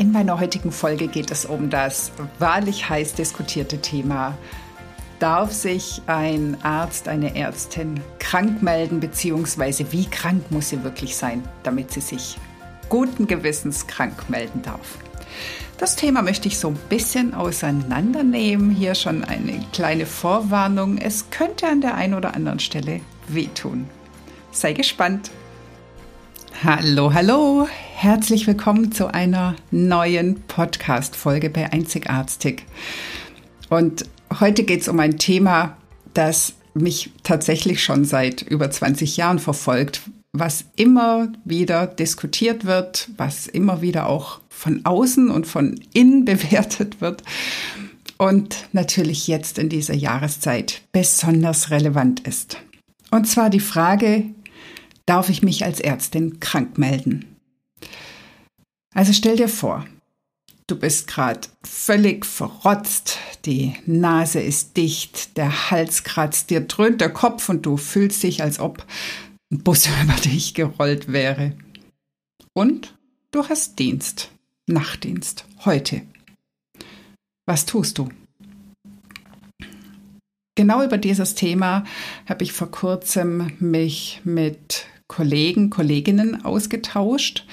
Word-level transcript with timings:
In 0.00 0.12
meiner 0.12 0.40
heutigen 0.40 0.72
Folge 0.72 1.08
geht 1.08 1.30
es 1.30 1.44
um 1.44 1.68
das 1.68 2.10
wahrlich 2.38 2.88
heiß 2.88 3.12
diskutierte 3.12 3.82
Thema. 3.82 4.34
Darf 5.18 5.52
sich 5.52 6.00
ein 6.06 6.56
Arzt, 6.62 7.06
eine 7.06 7.36
Ärztin 7.36 8.00
krank 8.18 8.62
melden, 8.62 9.00
beziehungsweise 9.00 9.92
wie 9.92 10.06
krank 10.06 10.50
muss 10.50 10.70
sie 10.70 10.82
wirklich 10.84 11.16
sein, 11.16 11.44
damit 11.64 11.92
sie 11.92 12.00
sich 12.00 12.38
guten 12.88 13.26
Gewissens 13.26 13.86
krank 13.88 14.30
melden 14.30 14.62
darf? 14.62 14.96
Das 15.76 15.96
Thema 15.96 16.22
möchte 16.22 16.48
ich 16.48 16.58
so 16.58 16.68
ein 16.68 16.78
bisschen 16.88 17.34
auseinandernehmen. 17.34 18.70
Hier 18.70 18.94
schon 18.94 19.22
eine 19.22 19.62
kleine 19.74 20.06
Vorwarnung. 20.06 20.96
Es 20.96 21.28
könnte 21.28 21.66
an 21.66 21.82
der 21.82 21.94
einen 21.94 22.14
oder 22.14 22.34
anderen 22.34 22.60
Stelle 22.60 23.02
wehtun. 23.28 23.86
Sei 24.50 24.72
gespannt. 24.72 25.30
Hallo, 26.62 27.14
hallo, 27.14 27.66
herzlich 27.94 28.46
willkommen 28.46 28.92
zu 28.92 29.06
einer 29.06 29.56
neuen 29.70 30.42
Podcast-Folge 30.42 31.48
bei 31.48 31.72
Einzigartig. 31.72 32.66
Und 33.70 34.04
heute 34.38 34.64
geht 34.64 34.82
es 34.82 34.88
um 34.88 35.00
ein 35.00 35.16
Thema, 35.16 35.78
das 36.12 36.52
mich 36.74 37.12
tatsächlich 37.22 37.82
schon 37.82 38.04
seit 38.04 38.42
über 38.42 38.70
20 38.70 39.16
Jahren 39.16 39.38
verfolgt, 39.38 40.02
was 40.34 40.66
immer 40.76 41.32
wieder 41.46 41.86
diskutiert 41.86 42.66
wird, 42.66 43.08
was 43.16 43.46
immer 43.46 43.80
wieder 43.80 44.06
auch 44.06 44.40
von 44.50 44.84
außen 44.84 45.30
und 45.30 45.46
von 45.46 45.80
innen 45.94 46.24
bewertet 46.26 47.00
wird 47.00 47.22
und 48.18 48.68
natürlich 48.72 49.28
jetzt 49.28 49.58
in 49.58 49.70
dieser 49.70 49.94
Jahreszeit 49.94 50.82
besonders 50.92 51.70
relevant 51.70 52.20
ist. 52.20 52.58
Und 53.10 53.26
zwar 53.26 53.48
die 53.48 53.60
Frage, 53.60 54.24
darf 55.10 55.28
ich 55.28 55.42
mich 55.42 55.64
als 55.64 55.80
Ärztin 55.80 56.38
krank 56.38 56.78
melden. 56.78 57.36
Also 58.94 59.12
stell 59.12 59.34
dir 59.34 59.48
vor, 59.48 59.84
du 60.68 60.78
bist 60.78 61.08
gerade 61.08 61.48
völlig 61.64 62.24
verrotzt, 62.24 63.18
die 63.44 63.74
Nase 63.86 64.40
ist 64.40 64.76
dicht, 64.76 65.36
der 65.36 65.72
Hals 65.72 66.04
kratzt, 66.04 66.50
dir 66.50 66.60
dröhnt 66.60 67.00
der 67.00 67.12
Kopf 67.12 67.48
und 67.48 67.66
du 67.66 67.76
fühlst 67.76 68.22
dich, 68.22 68.40
als 68.40 68.60
ob 68.60 68.86
ein 69.50 69.64
Bus 69.64 69.88
über 70.02 70.14
dich 70.14 70.54
gerollt 70.54 71.12
wäre. 71.12 71.56
Und 72.52 72.96
du 73.32 73.48
hast 73.48 73.80
Dienst, 73.80 74.30
Nachtdienst, 74.68 75.44
heute. 75.64 76.02
Was 77.46 77.66
tust 77.66 77.98
du? 77.98 78.08
Genau 80.54 80.84
über 80.84 80.98
dieses 80.98 81.34
Thema 81.34 81.82
habe 82.28 82.44
ich 82.44 82.52
vor 82.52 82.70
kurzem 82.70 83.56
mich 83.58 84.20
mit 84.22 84.86
Kollegen, 85.10 85.70
Kolleginnen 85.70 86.44
ausgetauscht. 86.44 87.44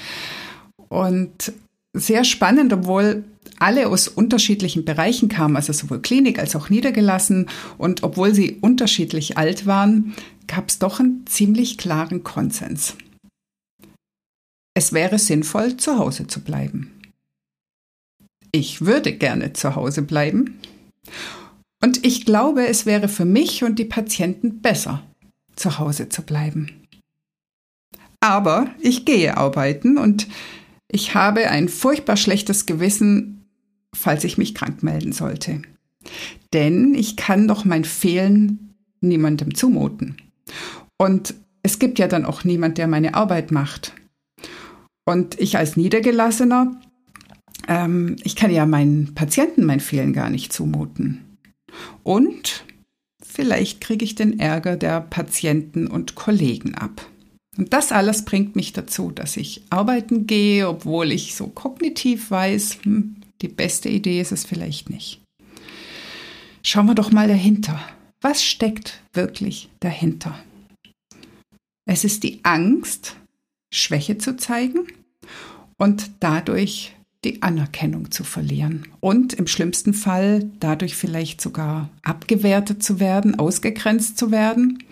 Und 0.90 1.52
sehr 1.94 2.24
spannend, 2.24 2.72
obwohl 2.72 3.26
alle 3.60 3.88
aus 3.88 4.08
unterschiedlichen 4.08 4.86
Bereichen 4.86 5.28
kamen, 5.28 5.56
also 5.56 5.74
sowohl 5.74 6.02
Klinik 6.02 6.38
als 6.38 6.56
auch 6.56 6.70
niedergelassen. 6.70 7.50
Und 7.80 8.04
obwohl 8.04 8.36
sie 8.36 8.58
unterschiedlich 8.62 9.38
alt 9.38 9.66
waren, 9.66 10.14
gab 10.46 10.70
es 10.70 10.78
doch 10.78 11.00
einen 11.00 11.26
ziemlich 11.26 11.78
klaren 11.80 12.24
Konsens. 12.24 12.96
Es 14.76 14.94
wäre 14.94 15.18
sinnvoll, 15.18 15.78
zu 15.78 15.98
Hause 15.98 16.28
zu 16.28 16.42
bleiben. 16.42 16.92
Ich 18.52 18.82
würde 18.82 19.14
gerne 19.14 19.54
zu 19.54 19.76
Hause 19.76 20.04
bleiben. 20.04 20.60
Und 21.84 22.06
ich 22.06 22.24
glaube, 22.26 22.68
es 22.68 22.86
wäre 22.86 23.08
für 23.08 23.26
mich 23.26 23.64
und 23.64 23.80
die 23.80 23.86
Patienten 23.86 24.62
besser, 24.62 25.04
zu 25.56 25.80
Hause 25.80 26.10
zu 26.10 26.22
bleiben. 26.22 26.87
Aber 28.28 28.70
ich 28.82 29.06
gehe 29.06 29.38
arbeiten 29.38 29.98
und 29.98 30.28
ich 30.92 31.16
habe 31.16 31.50
ein 31.50 31.70
furchtbar 31.70 32.18
schlechtes 32.18 32.66
Gewissen, 32.66 33.46
falls 33.96 34.26
ich 34.26 34.38
mich 34.38 34.54
krank 34.54 34.84
melden 34.84 35.14
sollte. 35.14 35.62
Denn 36.52 36.94
ich 36.94 37.16
kann 37.16 37.48
doch 37.48 37.64
mein 37.64 37.86
Fehlen 37.86 38.74
niemandem 39.00 39.56
zumuten. 39.56 40.18
Und 40.98 41.36
es 41.64 41.80
gibt 41.80 42.00
ja 42.00 42.10
dann 42.10 42.26
auch 42.26 42.44
niemand, 42.44 42.78
der 42.78 42.88
meine 42.88 43.14
Arbeit 43.14 43.54
macht. 43.54 43.94
Und 45.06 45.40
ich 45.40 45.58
als 45.58 45.78
Niedergelassener, 45.78 46.82
ähm, 47.70 48.18
ich 48.26 48.36
kann 48.36 48.52
ja 48.52 48.66
meinen 48.66 49.16
Patienten 49.16 49.64
mein 49.64 49.80
Fehlen 49.80 50.12
gar 50.12 50.30
nicht 50.30 50.52
zumuten. 50.52 51.38
Und 52.04 52.66
vielleicht 53.24 53.80
kriege 53.80 54.04
ich 54.04 54.16
den 54.16 54.38
Ärger 54.38 54.76
der 54.76 55.00
Patienten 55.00 55.88
und 55.88 56.16
Kollegen 56.16 56.76
ab. 56.76 57.06
Und 57.58 57.74
das 57.74 57.92
alles 57.92 58.24
bringt 58.24 58.56
mich 58.56 58.74
dazu, 58.74 59.12
dass 59.12 59.36
ich 59.38 59.64
arbeiten 59.70 60.28
gehe, 60.28 60.70
obwohl 60.70 61.12
ich 61.12 61.36
so 61.36 61.48
kognitiv 61.48 62.30
weiß, 62.30 62.80
hm, 62.84 63.16
die 63.42 63.48
beste 63.48 63.90
Idee 63.90 64.22
ist 64.22 64.32
es 64.32 64.46
vielleicht 64.46 64.90
nicht. 64.90 65.22
Schauen 66.64 66.88
wir 66.88 66.96
doch 66.96 67.12
mal 67.12 67.28
dahinter. 67.28 67.80
Was 68.22 68.44
steckt 68.44 69.02
wirklich 69.14 69.70
dahinter? 69.80 70.38
Es 71.86 72.04
ist 72.04 72.24
die 72.24 72.40
Angst, 72.44 73.16
Schwäche 73.74 74.18
zu 74.18 74.38
zeigen 74.38 74.88
und 75.78 76.12
dadurch 76.20 76.94
die 77.24 77.42
Anerkennung 77.42 78.12
zu 78.12 78.24
verlieren 78.24 78.88
und 79.00 79.34
im 79.34 79.48
schlimmsten 79.48 79.94
Fall 79.94 80.50
dadurch 80.60 80.96
vielleicht 80.96 81.42
sogar 81.42 81.90
abgewertet 82.04 82.84
zu 82.84 83.00
werden, 83.00 83.40
ausgegrenzt 83.40 84.18
zu 84.18 84.32
werden. 84.32 84.84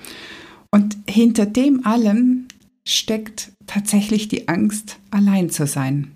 Und 0.72 0.98
hinter 1.08 1.46
dem 1.46 1.86
allem 1.86 2.48
steckt 2.88 3.52
tatsächlich 3.68 4.28
die 4.28 4.48
Angst, 4.48 5.00
allein 5.12 5.50
zu 5.50 5.68
sein. 5.68 6.12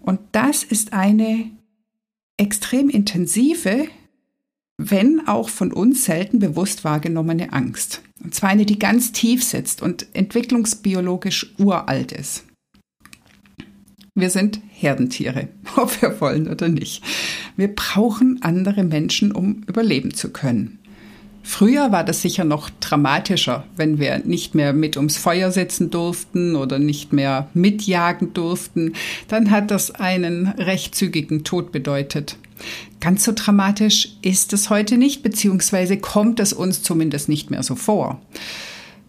Und 0.00 0.20
das 0.32 0.62
ist 0.62 0.92
eine 0.92 1.50
extrem 2.36 2.90
intensive, 2.90 3.88
wenn 4.76 5.26
auch 5.26 5.48
von 5.48 5.72
uns 5.72 6.04
selten 6.04 6.38
bewusst 6.38 6.84
wahrgenommene 6.84 7.52
Angst. 7.52 8.02
Und 8.22 8.34
zwar 8.34 8.50
eine, 8.50 8.66
die 8.66 8.78
ganz 8.78 9.12
tief 9.12 9.42
sitzt 9.42 9.82
und 9.82 10.06
entwicklungsbiologisch 10.14 11.54
uralt 11.58 12.12
ist. 12.12 12.44
Wir 14.14 14.30
sind 14.30 14.60
Herdentiere, 14.68 15.48
ob 15.76 16.00
wir 16.02 16.20
wollen 16.20 16.48
oder 16.48 16.68
nicht. 16.68 17.02
Wir 17.56 17.74
brauchen 17.74 18.42
andere 18.42 18.84
Menschen, 18.84 19.32
um 19.32 19.62
überleben 19.66 20.14
zu 20.14 20.30
können. 20.30 20.78
Früher 21.46 21.92
war 21.92 22.04
das 22.04 22.22
sicher 22.22 22.44
noch 22.44 22.70
dramatischer, 22.80 23.64
wenn 23.76 23.98
wir 23.98 24.18
nicht 24.20 24.54
mehr 24.54 24.72
mit 24.72 24.96
ums 24.96 25.18
Feuer 25.18 25.52
sitzen 25.52 25.90
durften 25.90 26.56
oder 26.56 26.78
nicht 26.78 27.12
mehr 27.12 27.48
mitjagen 27.52 28.32
durften. 28.32 28.94
Dann 29.28 29.50
hat 29.50 29.70
das 29.70 29.90
einen 29.90 30.48
recht 30.48 30.94
zügigen 30.94 31.44
Tod 31.44 31.70
bedeutet. 31.70 32.38
Ganz 32.98 33.24
so 33.24 33.32
dramatisch 33.34 34.16
ist 34.22 34.54
es 34.54 34.70
heute 34.70 34.96
nicht, 34.96 35.22
beziehungsweise 35.22 35.98
kommt 35.98 36.40
es 36.40 36.54
uns 36.54 36.82
zumindest 36.82 37.28
nicht 37.28 37.50
mehr 37.50 37.62
so 37.62 37.76
vor. 37.76 38.22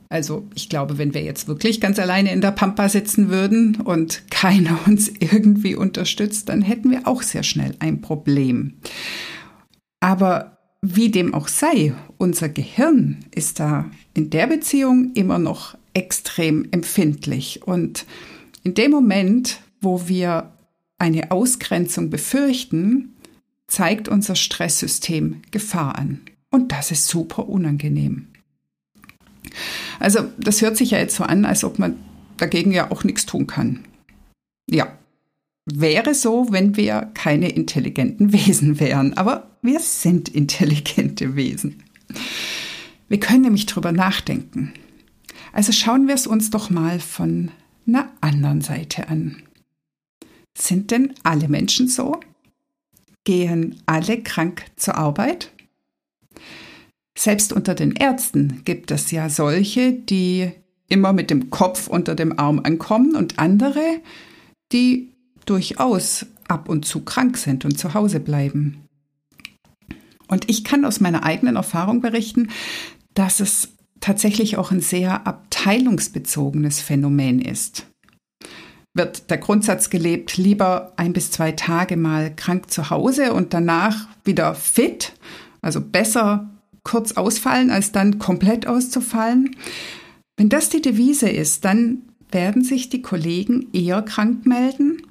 Also 0.10 0.46
ich 0.56 0.68
glaube, 0.68 0.98
wenn 0.98 1.14
wir 1.14 1.24
jetzt 1.24 1.48
wirklich 1.48 1.80
ganz 1.80 2.00
alleine 2.00 2.34
in 2.34 2.42
der 2.42 2.52
Pampa 2.52 2.90
sitzen 2.90 3.30
würden 3.30 3.78
und 3.78 4.30
keiner 4.30 4.78
uns 4.86 5.08
irgendwie 5.08 5.76
unterstützt, 5.76 6.50
dann 6.50 6.62
hätten 6.62 6.92
wir 6.92 7.08
auch 7.08 7.22
sehr 7.22 7.44
schnell 7.44 7.76
ein 7.80 8.02
Problem. 8.02 8.74
Aber 10.02 10.55
wie 10.94 11.10
dem 11.10 11.34
auch 11.34 11.48
sei, 11.48 11.94
unser 12.18 12.50
Gehirn 12.50 13.26
ist 13.34 13.60
da 13.60 13.90
in 14.14 14.30
der 14.30 14.48
Beziehung 14.48 15.14
immer 15.14 15.40
noch 15.40 15.76
extrem 15.94 16.68
empfindlich. 16.72 17.62
Und 17.66 18.06
in 18.64 18.76
dem 18.76 18.92
Moment, 18.92 19.62
wo 19.82 20.08
wir 20.08 20.52
eine 20.98 21.32
Ausgrenzung 21.32 22.10
befürchten, 22.10 23.16
zeigt 23.68 24.08
unser 24.08 24.36
Stresssystem 24.36 25.42
Gefahr 25.52 25.98
an. 25.98 26.22
Und 26.52 26.72
das 26.72 26.92
ist 26.92 27.08
super 27.08 27.50
unangenehm. 27.50 28.28
Also 30.00 30.26
das 30.38 30.62
hört 30.62 30.78
sich 30.78 30.92
ja 30.92 31.00
jetzt 31.00 31.16
so 31.16 31.24
an, 31.24 31.46
als 31.46 31.64
ob 31.64 31.80
man 31.80 31.98
dagegen 32.38 32.72
ja 32.72 32.92
auch 32.92 33.04
nichts 33.04 33.26
tun 33.26 33.48
kann. 33.48 33.86
Ja, 34.70 34.98
wäre 35.66 36.14
so, 36.14 36.48
wenn 36.52 36.76
wir 36.76 37.12
keine 37.14 37.50
intelligenten 37.50 38.34
Wesen 38.34 38.80
wären. 38.80 39.16
Aber 39.16 39.58
wir 39.62 39.80
sind 39.80 40.30
intelligente 40.30 41.36
Wesen. 41.36 41.84
Wir 43.08 43.20
können 43.20 43.42
nämlich 43.42 43.66
drüber 43.66 43.92
nachdenken. 43.92 44.74
Also 45.54 45.72
schauen 45.72 46.08
wir 46.08 46.16
es 46.16 46.28
uns 46.28 46.50
doch 46.50 46.70
mal 46.70 47.00
von 47.00 47.52
einer 47.88 48.12
anderen 48.22 48.62
Seite 48.62 49.10
an. 49.10 49.42
Sind 50.58 50.92
denn 50.92 51.14
alle 51.24 51.48
Menschen 51.48 51.88
so? 51.88 52.20
Gehen 53.24 53.82
alle 53.86 54.22
krank 54.22 54.66
zur 54.76 54.96
Arbeit? 54.96 55.52
Selbst 57.18 57.54
unter 57.54 57.76
den 57.76 57.94
Ärzten 57.94 58.62
gibt 58.66 58.92
es 58.92 59.12
ja 59.12 59.30
solche, 59.30 59.94
die 59.94 60.52
immer 60.90 61.14
mit 61.14 61.30
dem 61.30 61.50
Kopf 61.50 61.88
unter 61.88 62.16
dem 62.16 62.38
Arm 62.38 62.60
ankommen 62.64 63.16
und 63.16 63.40
andere, 63.40 64.02
die 64.72 65.15
durchaus 65.46 66.26
ab 66.48 66.70
und 66.70 66.86
zu 66.86 67.02
krank 67.02 67.38
sind 67.38 67.66
und 67.66 67.78
zu 67.78 67.94
Hause 67.94 68.20
bleiben. 68.20 68.86
Und 70.28 70.50
ich 70.50 70.64
kann 70.64 70.86
aus 70.86 71.00
meiner 71.00 71.24
eigenen 71.24 71.56
Erfahrung 71.56 72.02
berichten, 72.02 72.50
dass 73.14 73.40
es 73.40 73.70
tatsächlich 74.00 74.58
auch 74.58 74.72
ein 74.72 74.82
sehr 74.82 75.26
abteilungsbezogenes 75.28 76.82
Phänomen 76.82 77.42
ist. 77.42 77.88
Wird 78.94 79.30
der 79.30 79.38
Grundsatz 79.38 79.90
gelebt, 79.90 80.38
lieber 80.38 80.94
ein 80.96 81.14
bis 81.14 81.32
zwei 81.32 81.52
Tage 81.52 81.98
mal 81.98 82.34
krank 82.34 82.72
zu 82.72 82.90
Hause 82.90 83.34
und 83.34 83.54
danach 83.54 84.08
wieder 84.24 84.56
fit, 84.56 85.14
also 85.62 85.82
besser 85.82 86.50
kurz 86.84 87.14
ausfallen, 87.14 87.72
als 87.72 87.92
dann 87.92 88.20
komplett 88.20 88.68
auszufallen. 88.68 89.56
Wenn 90.38 90.50
das 90.50 90.70
die 90.70 90.82
Devise 90.82 91.30
ist, 91.30 91.66
dann 91.66 92.04
werden 92.32 92.64
sich 92.64 92.90
die 92.90 93.02
Kollegen 93.02 93.68
eher 93.74 94.02
krank 94.02 94.46
melden 94.46 95.02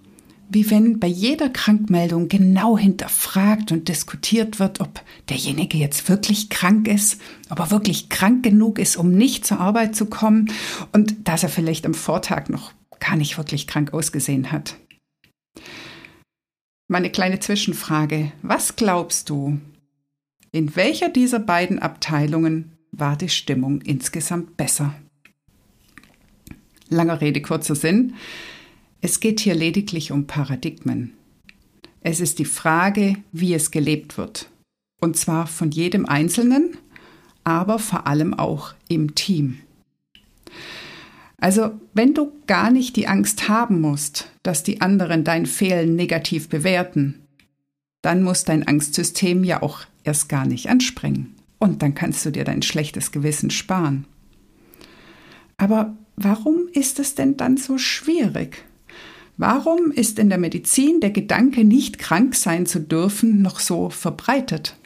wie 0.48 0.70
wenn 0.70 1.00
bei 1.00 1.06
jeder 1.06 1.48
Krankmeldung 1.48 2.28
genau 2.28 2.78
hinterfragt 2.78 3.72
und 3.72 3.88
diskutiert 3.88 4.58
wird, 4.58 4.80
ob 4.80 5.02
derjenige 5.28 5.78
jetzt 5.78 6.08
wirklich 6.08 6.50
krank 6.50 6.88
ist, 6.88 7.20
ob 7.50 7.58
er 7.58 7.70
wirklich 7.70 8.08
krank 8.08 8.42
genug 8.42 8.78
ist, 8.78 8.96
um 8.96 9.10
nicht 9.12 9.46
zur 9.46 9.60
Arbeit 9.60 9.96
zu 9.96 10.06
kommen 10.06 10.52
und 10.92 11.28
dass 11.28 11.42
er 11.42 11.48
vielleicht 11.48 11.86
am 11.86 11.94
Vortag 11.94 12.48
noch 12.48 12.72
gar 13.00 13.16
nicht 13.16 13.36
wirklich 13.38 13.66
krank 13.66 13.92
ausgesehen 13.92 14.52
hat. 14.52 14.76
Meine 16.86 17.10
kleine 17.10 17.40
Zwischenfrage. 17.40 18.32
Was 18.42 18.76
glaubst 18.76 19.30
du? 19.30 19.58
In 20.52 20.76
welcher 20.76 21.08
dieser 21.08 21.40
beiden 21.40 21.78
Abteilungen 21.78 22.76
war 22.92 23.16
die 23.16 23.28
Stimmung 23.28 23.80
insgesamt 23.80 24.56
besser? 24.56 24.94
Langer 26.88 27.20
Rede, 27.20 27.42
kurzer 27.42 27.74
Sinn. 27.74 28.14
Es 29.04 29.20
geht 29.20 29.40
hier 29.40 29.54
lediglich 29.54 30.12
um 30.12 30.26
Paradigmen. 30.26 31.12
Es 32.00 32.20
ist 32.20 32.38
die 32.38 32.46
Frage, 32.46 33.16
wie 33.32 33.52
es 33.52 33.70
gelebt 33.70 34.16
wird. 34.16 34.48
Und 34.98 35.18
zwar 35.18 35.46
von 35.46 35.70
jedem 35.70 36.06
Einzelnen, 36.06 36.78
aber 37.44 37.78
vor 37.78 38.06
allem 38.06 38.32
auch 38.32 38.72
im 38.88 39.14
Team. 39.14 39.58
Also, 41.36 41.72
wenn 41.92 42.14
du 42.14 42.32
gar 42.46 42.70
nicht 42.70 42.96
die 42.96 43.06
Angst 43.06 43.46
haben 43.46 43.82
musst, 43.82 44.30
dass 44.42 44.62
die 44.62 44.80
anderen 44.80 45.22
dein 45.22 45.44
Fehlen 45.44 45.96
negativ 45.96 46.48
bewerten, 46.48 47.26
dann 48.00 48.22
muss 48.22 48.44
dein 48.44 48.66
Angstsystem 48.66 49.44
ja 49.44 49.62
auch 49.62 49.80
erst 50.04 50.30
gar 50.30 50.46
nicht 50.46 50.70
anspringen. 50.70 51.34
Und 51.58 51.82
dann 51.82 51.94
kannst 51.94 52.24
du 52.24 52.30
dir 52.30 52.44
dein 52.44 52.62
schlechtes 52.62 53.12
Gewissen 53.12 53.50
sparen. 53.50 54.06
Aber 55.58 55.94
warum 56.16 56.68
ist 56.72 56.98
es 56.98 57.14
denn 57.14 57.36
dann 57.36 57.58
so 57.58 57.76
schwierig? 57.76 58.64
Warum 59.36 59.90
ist 59.90 60.18
in 60.18 60.28
der 60.28 60.38
Medizin 60.38 61.00
der 61.00 61.10
Gedanke, 61.10 61.64
nicht 61.64 61.98
krank 61.98 62.36
sein 62.36 62.66
zu 62.66 62.80
dürfen, 62.80 63.42
noch 63.42 63.58
so 63.58 63.90
verbreitet? 63.90 64.76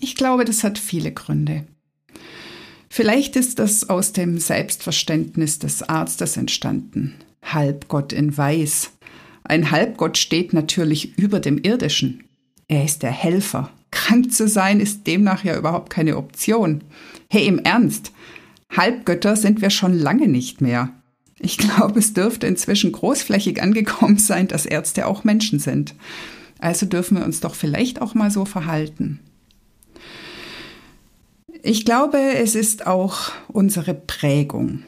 Ich 0.00 0.16
glaube, 0.16 0.44
das 0.44 0.64
hat 0.64 0.78
viele 0.78 1.12
Gründe. 1.12 1.64
Vielleicht 2.88 3.36
ist 3.36 3.58
das 3.58 3.88
aus 3.88 4.12
dem 4.12 4.38
Selbstverständnis 4.38 5.58
des 5.58 5.82
Arztes 5.82 6.36
entstanden. 6.36 7.14
Halbgott 7.42 8.12
in 8.12 8.36
Weiß. 8.36 8.90
Ein 9.44 9.70
Halbgott 9.70 10.18
steht 10.18 10.52
natürlich 10.52 11.18
über 11.18 11.40
dem 11.40 11.58
Irdischen. 11.58 12.24
Er 12.68 12.84
ist 12.84 13.02
der 13.02 13.10
Helfer. 13.10 13.70
Krank 13.90 14.32
zu 14.32 14.48
sein 14.48 14.80
ist 14.80 15.06
demnach 15.06 15.44
ja 15.44 15.56
überhaupt 15.56 15.90
keine 15.90 16.16
Option. 16.16 16.82
Hey, 17.28 17.46
im 17.46 17.58
Ernst. 17.58 18.12
Halbgötter 18.74 19.36
sind 19.36 19.60
wir 19.60 19.70
schon 19.70 19.98
lange 19.98 20.28
nicht 20.28 20.60
mehr. 20.60 20.90
Ich 21.44 21.58
glaube, 21.58 21.98
es 21.98 22.14
dürfte 22.14 22.46
inzwischen 22.46 22.92
großflächig 22.92 23.60
angekommen 23.60 24.16
sein, 24.16 24.46
dass 24.46 24.64
Ärzte 24.64 25.08
auch 25.08 25.24
Menschen 25.24 25.58
sind. 25.58 25.94
Also 26.60 26.86
dürfen 26.86 27.18
wir 27.18 27.24
uns 27.24 27.40
doch 27.40 27.56
vielleicht 27.56 28.00
auch 28.00 28.14
mal 28.14 28.30
so 28.30 28.44
verhalten. 28.44 29.18
Ich 31.64 31.84
glaube, 31.84 32.18
es 32.18 32.54
ist 32.54 32.86
auch 32.86 33.32
unsere 33.48 33.92
Prägung. 33.92 34.84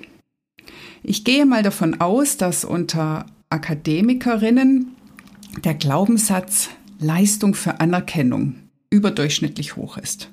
Ich 1.02 1.24
gehe 1.24 1.44
mal 1.44 1.64
davon 1.64 2.00
aus, 2.00 2.36
dass 2.36 2.64
unter 2.64 3.26
Akademikerinnen 3.50 4.94
der 5.64 5.74
Glaubenssatz 5.74 6.70
Leistung 7.00 7.54
für 7.54 7.80
Anerkennung 7.80 8.54
überdurchschnittlich 8.90 9.74
hoch 9.74 9.98
ist. 9.98 10.30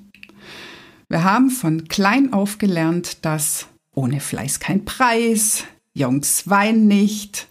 Wir 1.08 1.24
haben 1.24 1.50
von 1.50 1.88
klein 1.88 2.32
auf 2.32 2.58
gelernt, 2.58 3.24
dass 3.24 3.66
ohne 3.92 4.20
Fleiß 4.20 4.60
kein 4.60 4.84
Preis, 4.84 5.64
Jungs 5.94 6.48
wein 6.48 6.86
nicht, 6.86 7.46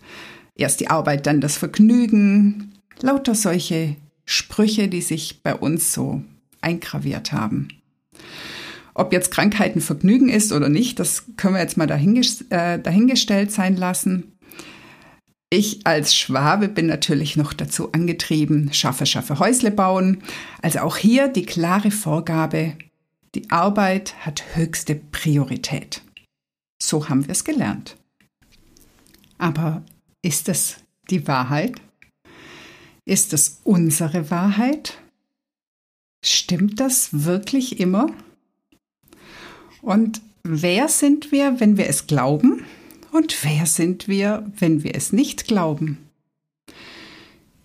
erst 0.56 0.80
die 0.80 0.90
Arbeit, 0.90 1.28
dann 1.28 1.42
das 1.42 1.58
Vergnügen. 1.58 2.74
Lauter 3.02 3.36
solche 3.36 3.96
Sprüche, 4.26 4.88
die 4.88 5.02
sich 5.02 5.42
bei 5.44 5.56
uns 5.56 5.94
so 5.94 6.24
eingraviert 6.62 7.32
haben. 7.32 7.70
Ob 8.94 9.14
jetzt 9.14 9.32
Krankheiten 9.32 9.82
Vergnügen 9.82 10.30
ist 10.30 10.52
oder 10.52 10.70
nicht, 10.70 11.00
das 11.00 11.24
können 11.38 11.56
wir 11.56 11.62
jetzt 11.62 11.78
mal 11.78 11.90
äh, 11.90 12.80
dahingestellt 12.80 13.52
sein 13.52 13.78
lassen. 13.78 14.32
Ich 15.50 15.86
als 15.86 16.16
Schwabe 16.16 16.70
bin 16.70 16.86
natürlich 16.86 17.36
noch 17.36 17.52
dazu 17.52 17.92
angetrieben, 17.92 18.72
schaffe, 18.74 19.06
schaffe 19.06 19.40
Häusle 19.40 19.72
bauen. 19.72 20.24
Also 20.62 20.80
auch 20.80 20.98
hier 20.98 21.28
die 21.28 21.46
klare 21.46 21.92
Vorgabe, 21.92 22.78
die 23.36 23.50
Arbeit 23.50 24.14
hat 24.26 24.44
höchste 24.56 24.96
Priorität. 24.96 26.04
So 26.82 27.10
haben 27.10 27.28
wir 27.28 27.32
es 27.32 27.44
gelernt. 27.44 27.98
Aber 29.42 29.82
ist 30.22 30.50
es 30.50 30.78
die 31.10 31.28
Wahrheit? 31.28 31.82
Ist 33.06 33.34
es 33.34 33.60
unsere 33.64 34.30
Wahrheit? 34.30 35.00
Stimmt 36.24 36.80
das 36.80 37.10
wirklich 37.26 37.80
immer? 37.80 38.12
Und 39.82 40.22
wer 40.44 40.88
sind 40.90 41.32
wir, 41.32 41.60
wenn 41.60 41.76
wir 41.76 41.88
es 41.88 42.06
glauben? 42.06 42.64
Und 43.12 43.44
wer 43.44 43.66
sind 43.66 44.08
wir, 44.08 44.46
wenn 44.60 44.84
wir 44.84 44.94
es 44.94 45.12
nicht 45.12 45.48
glauben? 45.48 45.98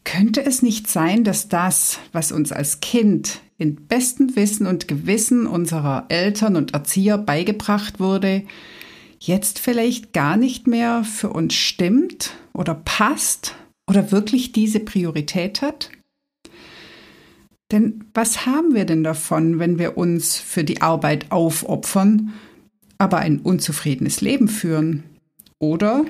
Könnte 0.04 0.46
es 0.46 0.62
nicht 0.62 0.88
sein, 0.88 1.24
dass 1.24 1.48
das, 1.48 1.98
was 2.12 2.32
uns 2.32 2.52
als 2.52 2.80
Kind 2.80 3.42
in 3.58 3.86
bestem 3.86 4.34
Wissen 4.34 4.66
und 4.66 4.88
Gewissen 4.88 5.46
unserer 5.46 6.06
Eltern 6.08 6.56
und 6.56 6.72
Erzieher 6.72 7.18
beigebracht 7.18 8.00
wurde, 8.00 8.44
jetzt 9.20 9.58
vielleicht 9.58 10.12
gar 10.12 10.36
nicht 10.36 10.66
mehr 10.66 11.04
für 11.04 11.30
uns 11.30 11.54
stimmt 11.54 12.34
oder 12.52 12.74
passt 12.74 13.54
oder 13.88 14.12
wirklich 14.12 14.52
diese 14.52 14.80
Priorität 14.80 15.62
hat? 15.62 15.90
Denn 17.72 18.04
was 18.14 18.46
haben 18.46 18.74
wir 18.74 18.84
denn 18.84 19.02
davon, 19.02 19.58
wenn 19.58 19.78
wir 19.78 19.98
uns 19.98 20.36
für 20.36 20.62
die 20.62 20.82
Arbeit 20.82 21.32
aufopfern, 21.32 22.32
aber 22.98 23.18
ein 23.18 23.40
unzufriedenes 23.40 24.20
Leben 24.20 24.48
führen 24.48 25.02
oder 25.58 26.04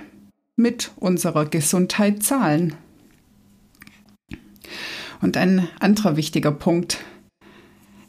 mit 0.57 0.93
unserer 0.97 1.47
Gesundheit 1.47 2.23
zahlen? 2.23 2.75
Und 5.23 5.39
ein 5.39 5.67
anderer 5.81 6.17
wichtiger 6.17 6.53
Punkt. 6.53 6.99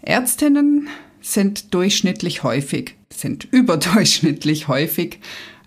Ärztinnen 0.02 0.90
sind 1.34 1.74
durchschnittlich 1.74 2.44
häufig, 2.44 2.96
sind 3.12 3.44
überdurchschnittlich 3.52 4.68
häufig 4.68 5.20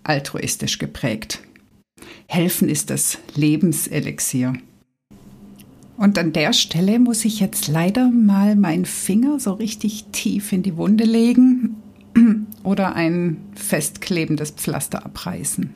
altruistisch 0.03 0.79
geprägt. 0.79 1.41
Helfen 2.27 2.69
ist 2.69 2.91
das 2.91 3.19
Lebenselixier. 3.35 4.55
Und 5.97 6.17
an 6.17 6.33
der 6.33 6.55
Stelle 6.55 6.99
muss 6.99 7.27
ich 7.27 7.41
jetzt 7.41 7.69
leider 7.69 8.09
mal 8.11 8.57
meinen 8.57 8.87
Finger 8.87 9.39
so 9.39 9.53
richtig 9.53 10.07
tief 10.13 10.53
in 10.53 10.63
die 10.63 10.77
Wunde 10.77 11.05
legen 11.05 11.77
oder 12.63 12.95
ein 12.95 13.37
festklebendes 13.55 14.53
Pflaster 14.53 15.05
abreißen. 15.05 15.75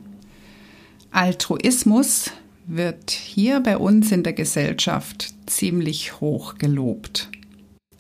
Altruismus 1.11 2.31
wird 2.67 3.11
hier 3.11 3.61
bei 3.61 3.77
uns 3.77 4.11
in 4.13 4.23
der 4.23 4.33
Gesellschaft 4.33 5.35
ziemlich 5.47 6.21
hoch 6.21 6.57
gelobt. 6.57 7.29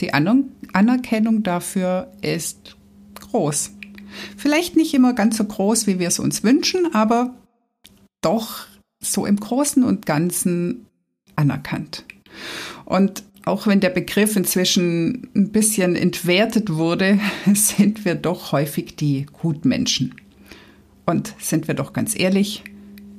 Die 0.00 0.12
Anerkennung 0.12 1.42
dafür 1.42 2.12
ist 2.20 2.76
groß. 3.14 3.72
Vielleicht 4.36 4.76
nicht 4.76 4.94
immer 4.94 5.12
ganz 5.12 5.36
so 5.36 5.44
groß, 5.44 5.86
wie 5.86 5.98
wir 5.98 6.08
es 6.08 6.18
uns 6.18 6.42
wünschen, 6.42 6.94
aber 6.94 7.34
doch 8.20 8.66
so 9.00 9.26
im 9.26 9.36
Großen 9.36 9.84
und 9.84 10.06
Ganzen 10.06 10.86
anerkannt. 11.36 12.04
Und 12.84 13.24
auch 13.44 13.66
wenn 13.66 13.80
der 13.80 13.90
Begriff 13.90 14.36
inzwischen 14.36 15.28
ein 15.34 15.50
bisschen 15.50 15.96
entwertet 15.96 16.70
wurde, 16.70 17.20
sind 17.54 18.04
wir 18.04 18.14
doch 18.14 18.52
häufig 18.52 18.96
die 18.96 19.26
Gutmenschen. 19.26 20.14
Und 21.06 21.34
sind 21.38 21.68
wir 21.68 21.74
doch 21.74 21.92
ganz 21.92 22.18
ehrlich, 22.18 22.64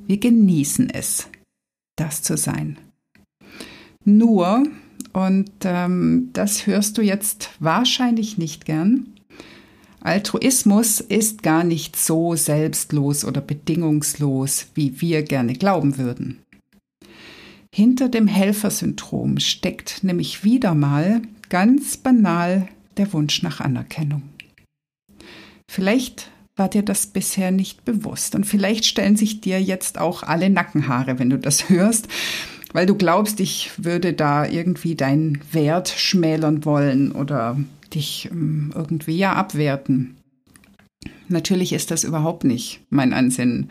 wir 0.07 0.17
genießen 0.17 0.89
es, 0.89 1.27
das 1.95 2.23
zu 2.23 2.35
sein. 2.35 2.79
Nur, 4.03 4.63
und 5.15 5.49
ähm, 5.63 6.29
das 6.33 6.67
hörst 6.67 6.97
du 6.97 7.01
jetzt 7.01 7.51
wahrscheinlich 7.59 8.37
nicht 8.37 8.65
gern, 8.65 9.05
Altruismus 10.01 10.99
ist 10.99 11.41
gar 11.41 11.63
nicht 11.63 11.95
so 11.95 12.35
selbstlos 12.35 13.23
oder 13.23 13.39
bedingungslos, 13.39 14.67
wie 14.75 14.99
wir 14.99 15.23
gerne 15.23 15.53
glauben 15.53 15.97
würden. 15.97 16.39
Hinter 17.73 18.09
dem 18.09 18.27
Helfersyndrom 18.27 19.39
steckt 19.39 20.03
nämlich 20.03 20.43
wieder 20.43 20.75
mal 20.75 21.21
ganz 21.47 21.95
banal 21.95 22.67
der 22.97 23.13
Wunsch 23.13 23.41
nach 23.41 23.61
Anerkennung. 23.61 24.21
Vielleicht 25.71 26.29
war 26.57 26.67
dir 26.67 26.83
das 26.83 27.07
bisher 27.07 27.51
nicht 27.51 27.85
bewusst 27.85 28.35
und 28.35 28.43
vielleicht 28.43 28.85
stellen 28.85 29.15
sich 29.15 29.39
dir 29.39 29.61
jetzt 29.61 29.97
auch 29.97 30.23
alle 30.23 30.49
Nackenhaare, 30.49 31.19
wenn 31.19 31.29
du 31.29 31.39
das 31.39 31.69
hörst, 31.69 32.09
weil 32.75 32.85
du 32.85 32.95
glaubst, 32.95 33.39
ich 33.39 33.71
würde 33.77 34.11
da 34.11 34.45
irgendwie 34.45 34.95
deinen 34.95 35.39
Wert 35.53 35.87
schmälern 35.87 36.65
wollen 36.65 37.13
oder 37.13 37.57
dich 37.93 38.27
ähm, 38.29 38.73
irgendwie 38.75 39.17
ja 39.17 39.31
abwerten. 39.31 40.17
Natürlich 41.29 41.71
ist 41.71 41.89
das 41.89 42.03
überhaupt 42.03 42.43
nicht 42.43 42.81
mein 42.89 43.13
Ansinnen, 43.13 43.69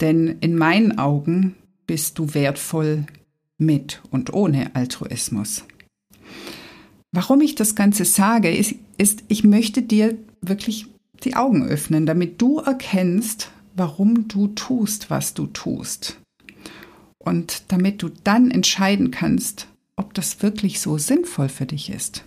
denn 0.00 0.38
in 0.40 0.56
meinen 0.56 0.98
Augen 0.98 1.54
bist 1.86 2.18
du 2.18 2.32
wertvoll 2.32 3.04
mit 3.58 4.00
und 4.10 4.32
ohne 4.32 4.74
Altruismus. 4.74 5.64
Warum 7.12 7.42
ich 7.42 7.56
das 7.56 7.74
Ganze 7.74 8.06
sage, 8.06 8.48
ist, 8.48 8.74
ist, 8.96 9.22
ich 9.28 9.44
möchte 9.44 9.82
dir 9.82 10.16
wirklich 10.40 10.86
die 11.24 11.36
Augen 11.36 11.66
öffnen, 11.66 12.06
damit 12.06 12.40
du 12.40 12.60
erkennst, 12.60 13.50
warum 13.76 14.28
du 14.28 14.46
tust, 14.46 15.10
was 15.10 15.34
du 15.34 15.46
tust. 15.46 16.16
Und 17.24 17.64
damit 17.68 18.02
du 18.02 18.10
dann 18.22 18.50
entscheiden 18.50 19.10
kannst, 19.10 19.66
ob 19.96 20.14
das 20.14 20.42
wirklich 20.42 20.80
so 20.80 20.98
sinnvoll 20.98 21.48
für 21.48 21.66
dich 21.66 21.90
ist. 21.90 22.24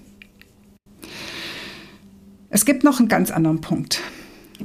Es 2.50 2.66
gibt 2.66 2.84
noch 2.84 3.00
einen 3.00 3.10
ganz 3.10 3.30
anderen 3.30 3.62
Punkt. 3.62 4.02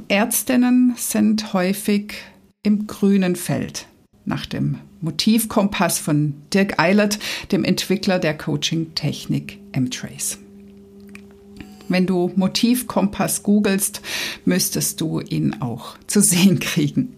Ärztinnen 0.07 0.93
sind 0.97 1.53
häufig 1.53 2.15
im 2.63 2.87
grünen 2.87 3.35
Feld 3.35 3.87
nach 4.25 4.45
dem 4.45 4.79
Motivkompass 5.01 5.99
von 5.99 6.33
Dirk 6.53 6.79
Eilert, 6.79 7.19
dem 7.51 7.65
Entwickler 7.65 8.19
der 8.19 8.37
Coaching-Technik 8.37 9.59
M-Trace. 9.73 10.39
Wenn 11.89 12.07
du 12.07 12.31
Motivkompass 12.35 13.43
googelst, 13.43 14.01
müsstest 14.45 15.01
du 15.01 15.19
ihn 15.19 15.61
auch 15.61 15.97
zu 16.07 16.21
sehen 16.21 16.59
kriegen. 16.61 17.17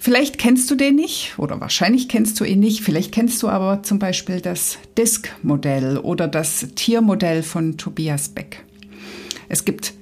Vielleicht 0.00 0.38
kennst 0.38 0.70
du 0.70 0.76
den 0.76 0.94
nicht 0.94 1.38
oder 1.38 1.60
wahrscheinlich 1.60 2.08
kennst 2.08 2.38
du 2.38 2.44
ihn 2.44 2.60
nicht. 2.60 2.82
Vielleicht 2.82 3.12
kennst 3.12 3.42
du 3.42 3.48
aber 3.48 3.82
zum 3.82 3.98
Beispiel 3.98 4.40
das 4.40 4.78
Disk-Modell 4.96 5.98
oder 5.98 6.28
das 6.28 6.68
Tiermodell 6.76 7.42
von 7.42 7.76
Tobias 7.76 8.28
Beck. 8.28 8.64
Es 9.48 9.64
gibt 9.64 9.94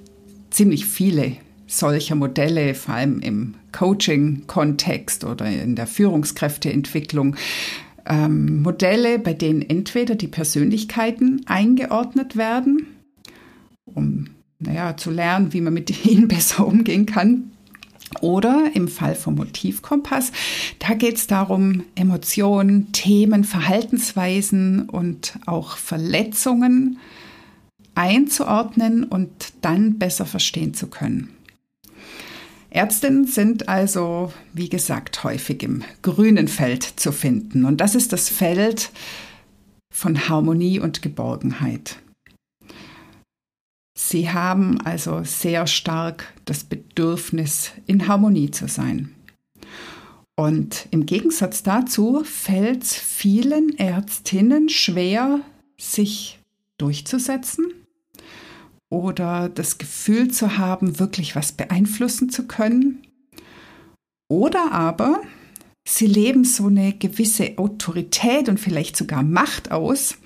ziemlich 0.50 0.84
viele 0.84 1.32
solcher 1.66 2.14
Modelle, 2.14 2.74
vor 2.74 2.94
allem 2.94 3.20
im 3.20 3.54
Coaching-Kontext 3.72 5.24
oder 5.24 5.46
in 5.46 5.76
der 5.76 5.86
Führungskräfteentwicklung. 5.86 7.36
Ähm, 8.04 8.62
Modelle, 8.62 9.18
bei 9.18 9.32
denen 9.32 9.62
entweder 9.62 10.14
die 10.14 10.28
Persönlichkeiten 10.28 11.42
eingeordnet 11.46 12.36
werden, 12.36 12.86
um 13.86 14.28
naja, 14.58 14.96
zu 14.96 15.10
lernen, 15.10 15.52
wie 15.52 15.60
man 15.60 15.74
mit 15.74 16.04
ihnen 16.06 16.28
besser 16.28 16.66
umgehen 16.66 17.06
kann. 17.06 17.50
Oder 18.20 18.70
im 18.74 18.88
Fall 18.88 19.14
vom 19.14 19.34
Motivkompass, 19.34 20.32
da 20.78 20.94
geht 20.94 21.16
es 21.16 21.26
darum, 21.26 21.84
Emotionen, 21.94 22.92
Themen, 22.92 23.44
Verhaltensweisen 23.44 24.88
und 24.88 25.38
auch 25.46 25.76
Verletzungen 25.76 26.98
einzuordnen 27.94 29.04
und 29.04 29.52
dann 29.62 29.98
besser 29.98 30.26
verstehen 30.26 30.74
zu 30.74 30.86
können. 30.86 31.30
Ärztinnen 32.70 33.26
sind 33.26 33.68
also, 33.68 34.32
wie 34.52 34.68
gesagt, 34.68 35.24
häufig 35.24 35.62
im 35.62 35.82
grünen 36.02 36.46
Feld 36.46 36.82
zu 36.82 37.10
finden. 37.10 37.64
Und 37.64 37.80
das 37.80 37.94
ist 37.94 38.12
das 38.12 38.28
Feld 38.28 38.90
von 39.90 40.28
Harmonie 40.28 40.78
und 40.78 41.00
Geborgenheit. 41.00 41.96
Sie 43.98 44.30
haben 44.30 44.78
also 44.82 45.22
sehr 45.24 45.66
stark 45.66 46.34
das 46.44 46.64
Bedürfnis, 46.64 47.72
in 47.86 48.06
Harmonie 48.06 48.50
zu 48.50 48.68
sein. 48.68 49.14
Und 50.36 50.86
im 50.90 51.06
Gegensatz 51.06 51.62
dazu 51.62 52.22
fällt 52.22 52.82
es 52.82 52.94
vielen 52.94 53.78
Ärztinnen 53.78 54.68
schwer, 54.68 55.40
sich 55.78 56.38
durchzusetzen 56.76 57.72
oder 58.90 59.48
das 59.48 59.78
Gefühl 59.78 60.30
zu 60.30 60.58
haben, 60.58 60.98
wirklich 60.98 61.34
was 61.34 61.52
beeinflussen 61.52 62.28
zu 62.28 62.46
können. 62.46 63.02
Oder 64.28 64.72
aber 64.72 65.22
sie 65.88 66.06
leben 66.06 66.44
so 66.44 66.66
eine 66.66 66.92
gewisse 66.92 67.56
Autorität 67.56 68.50
und 68.50 68.60
vielleicht 68.60 68.94
sogar 68.96 69.22
Macht 69.22 69.70
aus, 69.70 70.18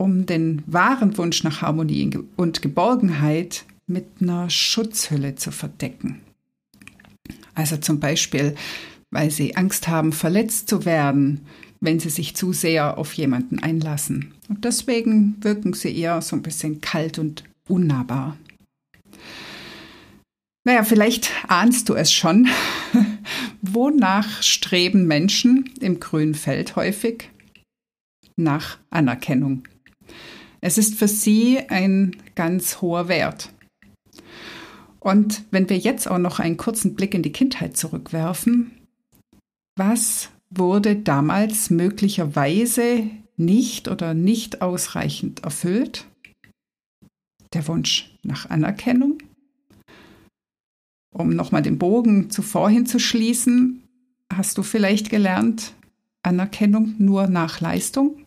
um 0.00 0.24
den 0.24 0.62
wahren 0.66 1.18
Wunsch 1.18 1.44
nach 1.44 1.60
Harmonie 1.60 2.10
und 2.36 2.62
Geborgenheit 2.62 3.66
mit 3.86 4.06
einer 4.22 4.48
Schutzhülle 4.48 5.34
zu 5.34 5.52
verdecken. 5.52 6.22
Also 7.54 7.76
zum 7.76 8.00
Beispiel, 8.00 8.54
weil 9.10 9.30
sie 9.30 9.56
Angst 9.56 9.88
haben, 9.88 10.12
verletzt 10.12 10.70
zu 10.70 10.86
werden, 10.86 11.42
wenn 11.80 12.00
sie 12.00 12.08
sich 12.08 12.34
zu 12.34 12.54
sehr 12.54 12.96
auf 12.96 13.12
jemanden 13.12 13.58
einlassen. 13.58 14.32
Und 14.48 14.64
deswegen 14.64 15.36
wirken 15.42 15.74
sie 15.74 15.94
eher 15.94 16.22
so 16.22 16.34
ein 16.34 16.42
bisschen 16.42 16.80
kalt 16.80 17.18
und 17.18 17.44
unnahbar. 17.68 18.38
Naja, 20.64 20.82
vielleicht 20.82 21.30
ahnst 21.46 21.90
du 21.90 21.94
es 21.94 22.10
schon. 22.10 22.48
Wonach 23.60 24.42
streben 24.42 25.06
Menschen 25.06 25.68
im 25.78 26.00
grünen 26.00 26.34
Feld 26.34 26.74
häufig? 26.76 27.28
Nach 28.36 28.78
Anerkennung. 28.88 29.64
Es 30.60 30.78
ist 30.78 30.94
für 30.94 31.08
sie 31.08 31.58
ein 31.68 32.16
ganz 32.34 32.80
hoher 32.80 33.08
Wert. 33.08 33.52
Und 34.98 35.44
wenn 35.50 35.68
wir 35.68 35.78
jetzt 35.78 36.10
auch 36.10 36.18
noch 36.18 36.38
einen 36.38 36.56
kurzen 36.56 36.94
Blick 36.94 37.14
in 37.14 37.22
die 37.22 37.32
Kindheit 37.32 37.76
zurückwerfen, 37.76 38.72
was 39.76 40.30
wurde 40.50 40.96
damals 40.96 41.70
möglicherweise 41.70 43.08
nicht 43.36 43.88
oder 43.88 44.12
nicht 44.12 44.60
ausreichend 44.60 45.44
erfüllt? 45.44 46.06
der 47.52 47.66
Wunsch 47.68 48.16
nach 48.22 48.48
Anerkennung. 48.48 49.18
Um 51.12 51.30
nochmal 51.34 51.62
den 51.62 51.78
Bogen 51.78 52.30
zuvor 52.30 52.70
hinzuschließen, 52.70 53.82
hast 54.32 54.58
du 54.58 54.62
vielleicht 54.62 55.10
gelernt, 55.10 55.74
Anerkennung 56.22 56.94
nur 56.98 57.26
nach 57.26 57.60
Leistung, 57.60 58.24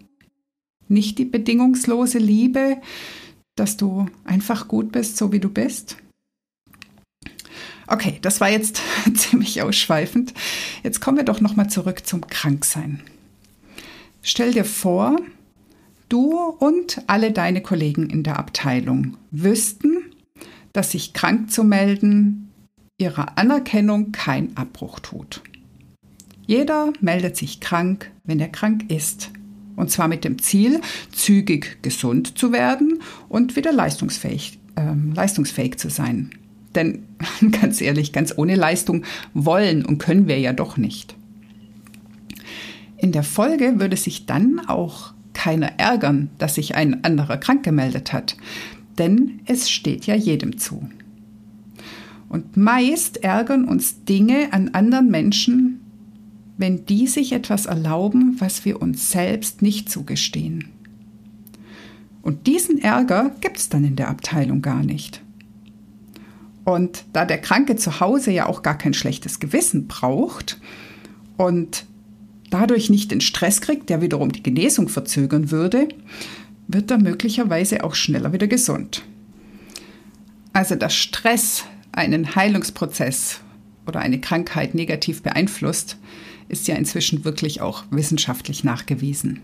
nicht 0.87 1.17
die 1.17 1.25
bedingungslose 1.25 2.17
Liebe, 2.17 2.77
dass 3.55 3.77
du 3.77 4.07
einfach 4.25 4.67
gut 4.67 4.91
bist, 4.91 5.17
so 5.17 5.31
wie 5.31 5.39
du 5.39 5.49
bist. 5.49 5.97
Okay, 7.87 8.19
das 8.21 8.41
war 8.41 8.49
jetzt 8.49 8.81
ziemlich 9.15 9.61
ausschweifend. 9.61 10.33
Jetzt 10.83 11.01
kommen 11.01 11.17
wir 11.17 11.25
doch 11.25 11.41
nochmal 11.41 11.69
zurück 11.69 12.05
zum 12.05 12.27
Kranksein. 12.27 13.01
Stell 14.21 14.53
dir 14.53 14.65
vor, 14.65 15.17
du 16.09 16.37
und 16.37 17.01
alle 17.07 17.31
deine 17.31 17.61
Kollegen 17.61 18.09
in 18.09 18.23
der 18.23 18.39
Abteilung 18.39 19.17
wüssten, 19.31 19.97
dass 20.71 20.91
sich 20.91 21.13
krank 21.13 21.51
zu 21.51 21.63
melden 21.63 22.51
ihrer 22.97 23.37
Anerkennung 23.37 24.11
kein 24.11 24.55
Abbruch 24.55 24.99
tut. 24.99 25.41
Jeder 26.45 26.93
meldet 27.01 27.37
sich 27.37 27.59
krank, 27.59 28.11
wenn 28.23 28.39
er 28.39 28.49
krank 28.49 28.89
ist. 28.89 29.31
Und 29.75 29.91
zwar 29.91 30.07
mit 30.07 30.23
dem 30.23 30.39
Ziel, 30.39 30.81
zügig 31.11 31.79
gesund 31.81 32.37
zu 32.37 32.51
werden 32.51 32.99
und 33.29 33.55
wieder 33.55 33.71
leistungsfähig, 33.71 34.59
äh, 34.75 34.93
leistungsfähig 35.15 35.77
zu 35.77 35.89
sein. 35.89 36.31
Denn 36.75 37.03
ganz 37.51 37.81
ehrlich, 37.81 38.13
ganz 38.13 38.33
ohne 38.37 38.55
Leistung 38.55 39.03
wollen 39.33 39.85
und 39.85 39.97
können 39.97 40.27
wir 40.27 40.39
ja 40.39 40.53
doch 40.53 40.77
nicht. 40.77 41.15
In 42.97 43.11
der 43.11 43.23
Folge 43.23 43.79
würde 43.79 43.97
sich 43.97 44.25
dann 44.25 44.61
auch 44.67 45.13
keiner 45.33 45.79
ärgern, 45.79 46.29
dass 46.37 46.55
sich 46.55 46.75
ein 46.75 47.03
anderer 47.03 47.37
krank 47.37 47.63
gemeldet 47.63 48.13
hat, 48.13 48.37
denn 48.97 49.41
es 49.45 49.69
steht 49.69 50.05
ja 50.05 50.15
jedem 50.15 50.57
zu. 50.57 50.87
Und 52.29 52.55
meist 52.57 53.23
ärgern 53.23 53.65
uns 53.65 54.05
Dinge 54.05 54.53
an 54.53 54.69
anderen 54.69 55.11
Menschen, 55.11 55.82
wenn 56.57 56.85
die 56.85 57.07
sich 57.07 57.33
etwas 57.33 57.65
erlauben, 57.65 58.35
was 58.39 58.65
wir 58.65 58.81
uns 58.81 59.11
selbst 59.11 59.61
nicht 59.61 59.89
zugestehen. 59.89 60.69
Und 62.21 62.47
diesen 62.47 62.79
Ärger 62.81 63.31
gibt 63.41 63.57
es 63.57 63.69
dann 63.69 63.83
in 63.83 63.95
der 63.95 64.09
Abteilung 64.09 64.61
gar 64.61 64.83
nicht. 64.83 65.21
Und 66.63 67.03
da 67.11 67.25
der 67.25 67.39
Kranke 67.39 67.75
zu 67.75 67.99
Hause 67.99 68.31
ja 68.31 68.45
auch 68.45 68.61
gar 68.61 68.77
kein 68.77 68.93
schlechtes 68.93 69.39
Gewissen 69.39 69.87
braucht 69.87 70.59
und 71.35 71.85
dadurch 72.49 72.89
nicht 72.89 73.11
den 73.11 73.19
Stress 73.19 73.59
kriegt, 73.59 73.89
der 73.89 74.01
wiederum 74.01 74.31
die 74.31 74.43
Genesung 74.43 74.87
verzögern 74.87 75.51
würde, 75.51 75.89
wird 76.67 76.91
er 76.91 76.99
möglicherweise 76.99 77.83
auch 77.83 77.95
schneller 77.95 78.31
wieder 78.31 78.47
gesund. 78.47 79.03
Also 80.53 80.75
dass 80.75 80.95
Stress 80.95 81.65
einen 81.91 82.35
Heilungsprozess 82.35 83.41
oder 83.85 83.99
eine 83.99 84.21
Krankheit 84.21 84.75
negativ 84.75 85.21
beeinflusst, 85.23 85.97
ist 86.49 86.67
ja 86.67 86.75
inzwischen 86.75 87.25
wirklich 87.25 87.61
auch 87.61 87.83
wissenschaftlich 87.89 88.63
nachgewiesen. 88.63 89.39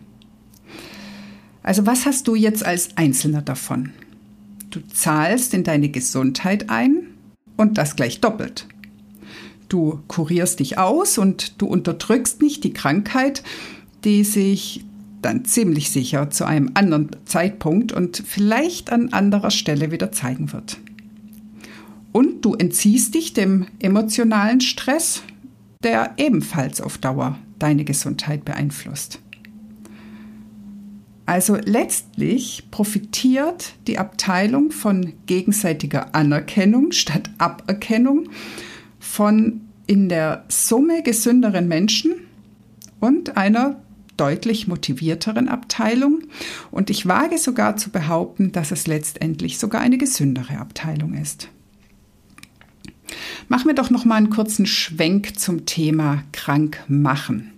Also 1.64 1.86
was 1.86 2.06
hast 2.06 2.28
du 2.28 2.36
jetzt 2.36 2.66
als 2.66 2.98
Einzelner 2.98 3.42
davon? 3.42 3.92
Du 4.70 4.80
zahlst 4.88 5.54
in 5.54 5.64
deine 5.64 5.90
Gesundheit 5.90 6.70
ein 6.70 7.08
und 7.58 7.78
das 7.78 7.96
gleich 7.96 8.22
doppelt. 8.22 8.68
Du 9.68 10.00
kurierst 10.08 10.60
dich 10.60 10.78
aus 10.78 11.18
und 11.18 11.62
du 11.62 11.68
unterdrückst 11.68 12.42
nicht 12.42 12.64
die 12.64 12.74
Krankheit, 12.74 13.44
die 14.04 14.24
sich 14.24 14.84
dann 15.22 15.46
ziemlich 15.46 15.92
sicher 15.92 16.30
zu 16.30 16.46
einem 16.46 16.72
anderen 16.74 17.10
Zeitpunkt 17.26 17.92
und 17.92 18.24
vielleicht 18.26 18.92
an 18.92 19.12
anderer 19.14 19.52
Stelle 19.52 19.92
wieder 19.92 20.12
zeigen 20.12 20.54
wird. 20.54 20.78
Und 22.12 22.46
du 22.46 22.56
entziehst 22.56 23.14
dich 23.14 23.34
dem 23.34 23.68
emotionalen 23.80 24.62
Stress, 24.62 25.22
der 25.84 26.14
ebenfalls 26.18 26.82
auf 26.82 26.98
Dauer 26.98 27.40
deine 27.58 27.86
Gesundheit 27.86 28.44
beeinflusst. 28.44 29.20
Also 31.26 31.56
letztlich 31.56 32.64
profitiert 32.72 33.76
die 33.88 33.98
Abteilung 33.98 34.72
von 34.72 35.14
gegenseitiger 35.26 36.16
Anerkennung 36.16 36.92
statt 36.92 37.30
Aberkennung 37.38 38.30
von 39.00 39.62
in 39.86 40.10
der 40.10 40.46
Summe 40.50 41.04
gesünderen 41.04 41.68
Menschen 41.68 42.14
und 43.00 43.38
einer 43.38 43.82
deutlich 44.18 44.68
motivierteren 44.68 45.48
Abteilung. 45.48 46.24
Und 46.72 46.90
ich 46.90 47.08
wage 47.08 47.38
sogar 47.38 47.78
zu 47.78 47.90
behaupten, 47.90 48.52
dass 48.52 48.72
es 48.72 48.88
letztendlich 48.88 49.60
sogar 49.60 49.82
eine 49.82 49.98
gesündere 49.98 50.58
Abteilung 50.58 51.14
ist. 51.14 51.50
Machen 53.50 53.68
wir 53.68 53.74
doch 53.74 53.90
noch 53.90 54.06
mal 54.06 54.16
einen 54.16 54.30
kurzen 54.30 54.68
Schwenk 54.68 55.40
zum 55.40 55.66
Thema 55.66 56.24
krank 56.32 56.84
machen. 56.88 57.52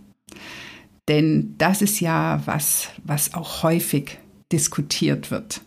Denn 1.10 1.56
das 1.58 1.82
ist 1.82 2.00
ja 2.00 2.42
was, 2.46 2.88
was 3.04 3.34
auch 3.34 3.62
häufig 3.64 4.18
diskutiert 4.54 5.32
wird. 5.32 5.60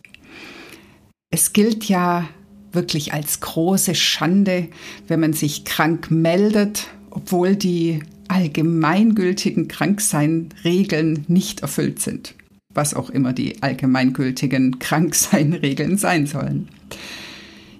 Es 1.31 1.53
gilt 1.53 1.85
ja 1.85 2.27
wirklich 2.73 3.13
als 3.13 3.41
große 3.41 3.95
Schande, 3.95 4.69
wenn 5.09 5.21
man 5.21 5.35
sich 5.35 5.67
krank 5.67 6.11
meldet, 6.11 6.89
obwohl 7.11 7.55
die 7.55 8.01
allgemeingültigen 8.29 9.69
Krankseinregeln 9.69 11.27
nicht 11.29 11.61
erfüllt 11.61 12.01
sind. 12.01 12.35
Was 12.73 12.95
auch 12.95 13.11
immer 13.11 13.35
die 13.35 13.63
allgemeingültigen 13.63 14.79
Krankseinregeln 14.79 15.99
sein 15.99 16.27
sollen. 16.27 16.69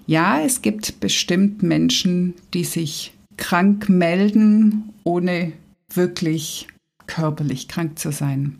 Ja, 0.07 0.41
es 0.41 0.61
gibt 0.61 0.99
bestimmt 0.99 1.63
Menschen, 1.63 2.35
die 2.53 2.63
sich 2.63 3.13
krank 3.37 3.89
melden, 3.89 4.93
ohne 5.03 5.53
wirklich 5.93 6.67
körperlich 7.07 7.67
krank 7.67 7.97
zu 7.97 8.11
sein. 8.11 8.57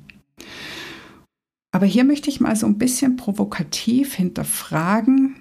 Aber 1.72 1.86
hier 1.86 2.04
möchte 2.04 2.30
ich 2.30 2.40
mal 2.40 2.56
so 2.56 2.66
ein 2.66 2.78
bisschen 2.78 3.18
provokativ 3.18 4.16
hinterfragen, 4.16 5.36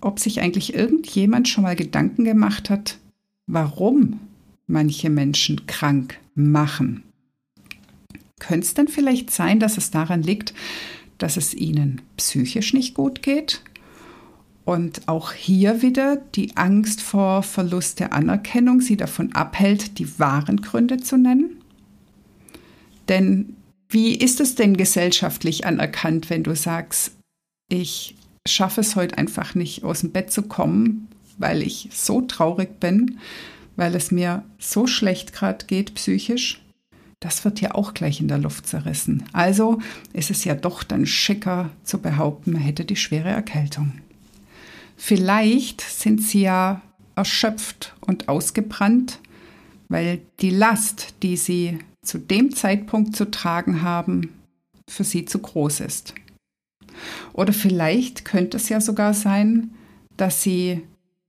ob 0.00 0.18
sich 0.18 0.40
eigentlich 0.40 0.74
irgendjemand 0.74 1.48
schon 1.48 1.62
mal 1.62 1.76
Gedanken 1.76 2.24
gemacht 2.24 2.70
hat, 2.70 2.98
warum 3.46 4.20
manche 4.66 5.10
Menschen 5.10 5.66
krank 5.66 6.18
machen. 6.34 7.02
Könnte 8.38 8.66
es 8.66 8.74
denn 8.74 8.88
vielleicht 8.88 9.30
sein, 9.30 9.58
dass 9.58 9.76
es 9.76 9.90
daran 9.90 10.22
liegt, 10.22 10.54
dass 11.18 11.36
es 11.36 11.54
ihnen 11.54 12.00
psychisch 12.16 12.72
nicht 12.72 12.94
gut 12.94 13.22
geht? 13.22 13.62
Und 14.64 15.08
auch 15.08 15.32
hier 15.32 15.82
wieder 15.82 16.16
die 16.16 16.56
Angst 16.56 17.00
vor 17.00 17.42
Verlust 17.42 17.98
der 17.98 18.12
Anerkennung 18.12 18.80
sie 18.80 18.96
davon 18.96 19.32
abhält, 19.32 19.98
die 19.98 20.18
wahren 20.18 20.60
Gründe 20.60 20.98
zu 20.98 21.16
nennen? 21.16 21.60
Denn 23.08 23.56
wie 23.88 24.14
ist 24.14 24.40
es 24.40 24.54
denn 24.54 24.76
gesellschaftlich 24.76 25.66
anerkannt, 25.66 26.30
wenn 26.30 26.44
du 26.44 26.54
sagst, 26.54 27.12
ich 27.68 28.14
schaffe 28.46 28.82
es 28.82 28.94
heute 28.94 29.18
einfach 29.18 29.54
nicht 29.54 29.82
aus 29.82 30.00
dem 30.00 30.12
Bett 30.12 30.30
zu 30.30 30.42
kommen, 30.42 31.08
weil 31.38 31.62
ich 31.62 31.88
so 31.92 32.20
traurig 32.20 32.78
bin, 32.78 33.18
weil 33.74 33.94
es 33.96 34.12
mir 34.12 34.44
so 34.58 34.86
schlecht 34.86 35.32
gerade 35.32 35.66
geht 35.66 35.94
psychisch? 35.94 36.62
Das 37.18 37.44
wird 37.44 37.60
ja 37.60 37.74
auch 37.74 37.92
gleich 37.92 38.20
in 38.20 38.28
der 38.28 38.38
Luft 38.38 38.66
zerrissen. 38.66 39.24
Also 39.32 39.80
ist 40.12 40.30
es 40.30 40.44
ja 40.44 40.54
doch 40.54 40.82
dann 40.82 41.04
schicker 41.04 41.70
zu 41.82 41.98
behaupten, 41.98 42.52
man 42.52 42.62
hätte 42.62 42.84
die 42.84 42.96
schwere 42.96 43.28
Erkältung. 43.28 43.92
Vielleicht 45.02 45.80
sind 45.80 46.22
sie 46.22 46.42
ja 46.42 46.82
erschöpft 47.16 47.94
und 48.02 48.28
ausgebrannt, 48.28 49.18
weil 49.88 50.20
die 50.40 50.50
Last, 50.50 51.14
die 51.22 51.38
sie 51.38 51.78
zu 52.02 52.18
dem 52.18 52.54
Zeitpunkt 52.54 53.16
zu 53.16 53.30
tragen 53.30 53.80
haben, 53.80 54.34
für 54.86 55.02
sie 55.02 55.24
zu 55.24 55.38
groß 55.38 55.80
ist. 55.80 56.14
Oder 57.32 57.54
vielleicht 57.54 58.26
könnte 58.26 58.58
es 58.58 58.68
ja 58.68 58.82
sogar 58.82 59.14
sein, 59.14 59.70
dass 60.18 60.42
sie 60.42 60.82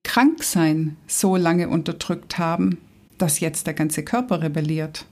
Kranksein 0.03 0.97
so 1.07 1.37
lange 1.37 1.69
unterdrückt 1.69 2.37
haben, 2.37 2.77
dass 3.17 3.39
jetzt 3.39 3.67
der 3.67 3.73
ganze 3.73 4.03
Körper 4.03 4.41
rebelliert. 4.41 5.05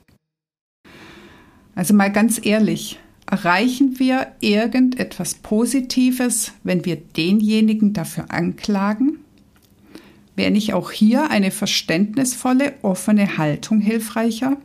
Also 1.76 1.94
mal 1.94 2.12
ganz 2.12 2.46
ehrlich, 2.46 3.00
erreichen 3.30 4.00
wir 4.00 4.28
irgendetwas 4.40 5.36
Positives, 5.36 6.54
wenn 6.64 6.86
wir 6.86 6.96
denjenigen 6.96 7.94
dafür 7.94 8.32
anklagen? 8.32 9.20
Wäre 10.36 10.52
nicht 10.52 10.74
auch 10.74 10.92
hier 10.92 11.30
eine 11.30 11.52
verständnisvolle, 11.52 12.74
offene 12.82 13.38
Haltung 13.38 13.82
hilfreicher? 13.82 14.58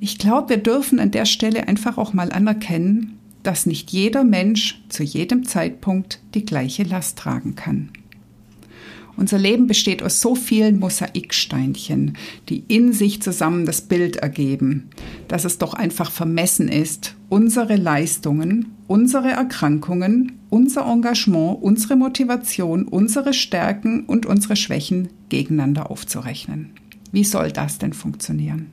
Ich 0.00 0.18
glaube, 0.18 0.50
wir 0.50 0.56
dürfen 0.56 0.98
an 0.98 1.12
der 1.12 1.26
Stelle 1.26 1.68
einfach 1.68 1.96
auch 1.96 2.12
mal 2.12 2.32
anerkennen, 2.32 3.18
dass 3.44 3.66
nicht 3.66 3.90
jeder 3.90 4.24
Mensch 4.24 4.82
zu 4.88 5.04
jedem 5.04 5.46
Zeitpunkt 5.46 6.20
die 6.34 6.44
gleiche 6.44 6.82
Last 6.82 7.18
tragen 7.18 7.54
kann. 7.54 7.90
Unser 9.16 9.38
Leben 9.38 9.66
besteht 9.66 10.02
aus 10.02 10.20
so 10.20 10.34
vielen 10.34 10.78
Mosaiksteinchen, 10.78 12.16
die 12.48 12.64
in 12.68 12.92
sich 12.92 13.22
zusammen 13.22 13.66
das 13.66 13.82
Bild 13.82 14.16
ergeben, 14.16 14.88
dass 15.28 15.44
es 15.44 15.58
doch 15.58 15.74
einfach 15.74 16.10
vermessen 16.10 16.68
ist, 16.68 17.14
unsere 17.28 17.76
Leistungen, 17.76 18.72
unsere 18.86 19.30
Erkrankungen, 19.30 20.32
unser 20.50 20.86
Engagement, 20.86 21.62
unsere 21.62 21.96
Motivation, 21.96 22.84
unsere 22.88 23.32
Stärken 23.32 24.04
und 24.06 24.26
unsere 24.26 24.56
Schwächen 24.56 25.08
gegeneinander 25.28 25.90
aufzurechnen. 25.90 26.70
Wie 27.12 27.24
soll 27.24 27.52
das 27.52 27.78
denn 27.78 27.92
funktionieren? 27.92 28.70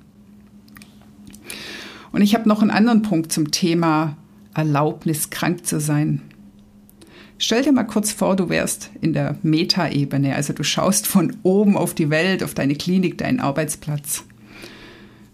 Und 2.11 2.21
ich 2.21 2.33
habe 2.33 2.49
noch 2.49 2.61
einen 2.61 2.71
anderen 2.71 3.01
Punkt 3.01 3.31
zum 3.31 3.51
Thema 3.51 4.17
Erlaubnis, 4.53 5.29
krank 5.29 5.65
zu 5.65 5.79
sein. 5.79 6.21
Stell 7.41 7.63
dir 7.63 7.71
mal 7.71 7.85
kurz 7.85 8.11
vor, 8.11 8.35
du 8.35 8.49
wärst 8.49 8.89
in 8.99 9.13
der 9.13 9.37
Metaebene, 9.43 10.35
also 10.35 10.51
du 10.51 10.63
schaust 10.63 11.07
von 11.07 11.37
oben 11.41 11.77
auf 11.77 11.93
die 11.93 12.09
Welt, 12.09 12.43
auf 12.43 12.53
deine 12.53 12.75
Klinik, 12.75 13.17
deinen 13.17 13.39
Arbeitsplatz. 13.39 14.25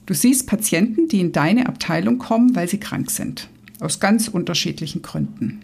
Du 0.06 0.14
siehst 0.14 0.46
Patienten, 0.46 1.08
die 1.08 1.20
in 1.20 1.32
deine 1.32 1.66
Abteilung 1.66 2.20
kommen, 2.20 2.56
weil 2.56 2.70
sie 2.70 2.80
krank 2.80 3.10
sind, 3.10 3.50
aus 3.80 4.00
ganz 4.00 4.28
unterschiedlichen 4.28 5.02
Gründen. 5.02 5.62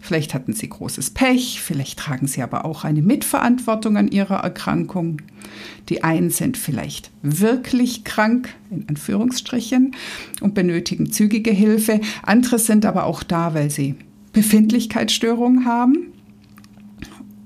Vielleicht 0.00 0.32
hatten 0.32 0.54
sie 0.54 0.66
großes 0.66 1.10
Pech, 1.10 1.60
vielleicht 1.60 1.98
tragen 1.98 2.26
sie 2.26 2.40
aber 2.40 2.64
auch 2.64 2.84
eine 2.84 3.02
Mitverantwortung 3.02 3.98
an 3.98 4.08
ihrer 4.08 4.36
Erkrankung. 4.36 5.20
Die 5.90 6.02
einen 6.02 6.30
sind 6.30 6.56
vielleicht 6.56 7.10
wirklich 7.20 8.04
krank, 8.04 8.54
in 8.70 8.88
Anführungsstrichen, 8.88 9.94
und 10.40 10.54
benötigen 10.54 11.12
zügige 11.12 11.50
Hilfe. 11.50 12.00
Andere 12.22 12.58
sind 12.58 12.86
aber 12.86 13.04
auch 13.04 13.22
da, 13.22 13.52
weil 13.52 13.70
sie 13.70 13.94
Befindlichkeitsstörungen 14.36 15.64
haben 15.64 16.12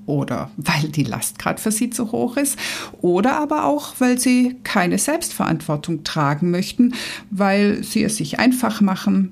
oder 0.07 0.51
weil 0.57 0.89
die 0.89 1.05
Last 1.05 1.39
gerade 1.39 1.61
für 1.61 1.71
sie 1.71 1.89
zu 1.89 2.11
hoch 2.11 2.35
ist 2.35 2.59
oder 3.01 3.39
aber 3.39 3.63
auch, 3.63 3.93
weil 3.99 4.19
sie 4.19 4.57
keine 4.65 4.97
Selbstverantwortung 4.97 6.03
tragen 6.03 6.51
möchten, 6.51 6.93
weil 7.29 7.81
sie 7.81 8.03
es 8.03 8.17
sich 8.17 8.39
einfach 8.39 8.81
machen. 8.81 9.31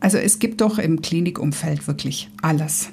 Also 0.00 0.18
es 0.18 0.38
gibt 0.38 0.60
doch 0.60 0.78
im 0.78 1.00
Klinikumfeld 1.00 1.86
wirklich 1.86 2.28
alles. 2.42 2.90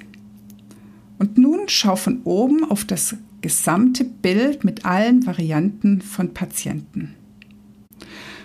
Und 1.19 1.37
nun 1.37 1.67
schau 1.67 1.97
von 1.97 2.21
oben 2.23 2.63
auf 2.63 2.85
das 2.85 3.17
gesamte 3.41 4.05
Bild 4.05 4.63
mit 4.63 4.85
allen 4.85 5.25
Varianten 5.25 6.01
von 6.01 6.33
Patienten. 6.33 7.15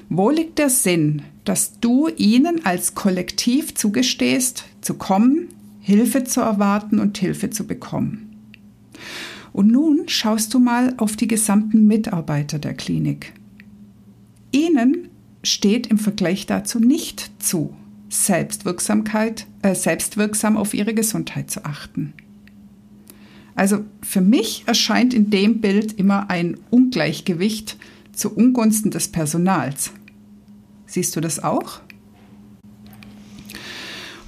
Wo 0.08 0.30
liegt 0.30 0.58
der 0.58 0.68
Sinn, 0.68 1.22
dass 1.44 1.78
du 1.78 2.08
ihnen 2.08 2.66
als 2.66 2.96
Kollektiv 2.96 3.76
zugestehst, 3.76 4.64
zu 4.80 4.94
kommen, 4.94 5.48
Hilfe 5.80 6.24
zu 6.24 6.40
erwarten 6.40 6.98
und 6.98 7.18
Hilfe 7.18 7.50
zu 7.50 7.66
bekommen? 7.66 8.36
Und 9.52 9.68
nun 9.70 10.08
schaust 10.08 10.54
du 10.54 10.58
mal 10.58 10.94
auf 10.98 11.16
die 11.16 11.26
gesamten 11.26 11.86
Mitarbeiter 11.86 12.58
der 12.58 12.74
Klinik. 12.74 13.32
Ihnen 14.52 15.08
steht 15.42 15.86
im 15.86 15.98
Vergleich 15.98 16.46
dazu 16.46 16.78
nicht 16.78 17.30
zu, 17.42 17.74
Selbstwirksamkeit, 18.08 19.46
äh, 19.62 19.74
selbstwirksam 19.74 20.56
auf 20.56 20.74
ihre 20.74 20.94
Gesundheit 20.94 21.50
zu 21.50 21.64
achten. 21.64 22.12
Also 23.54 23.84
für 24.02 24.20
mich 24.20 24.64
erscheint 24.66 25.14
in 25.14 25.30
dem 25.30 25.60
Bild 25.60 25.92
immer 25.92 26.30
ein 26.30 26.56
Ungleichgewicht 26.70 27.78
zu 28.12 28.34
Ungunsten 28.34 28.90
des 28.90 29.08
Personals. 29.08 29.92
Siehst 30.86 31.14
du 31.14 31.20
das 31.20 31.42
auch? 31.42 31.80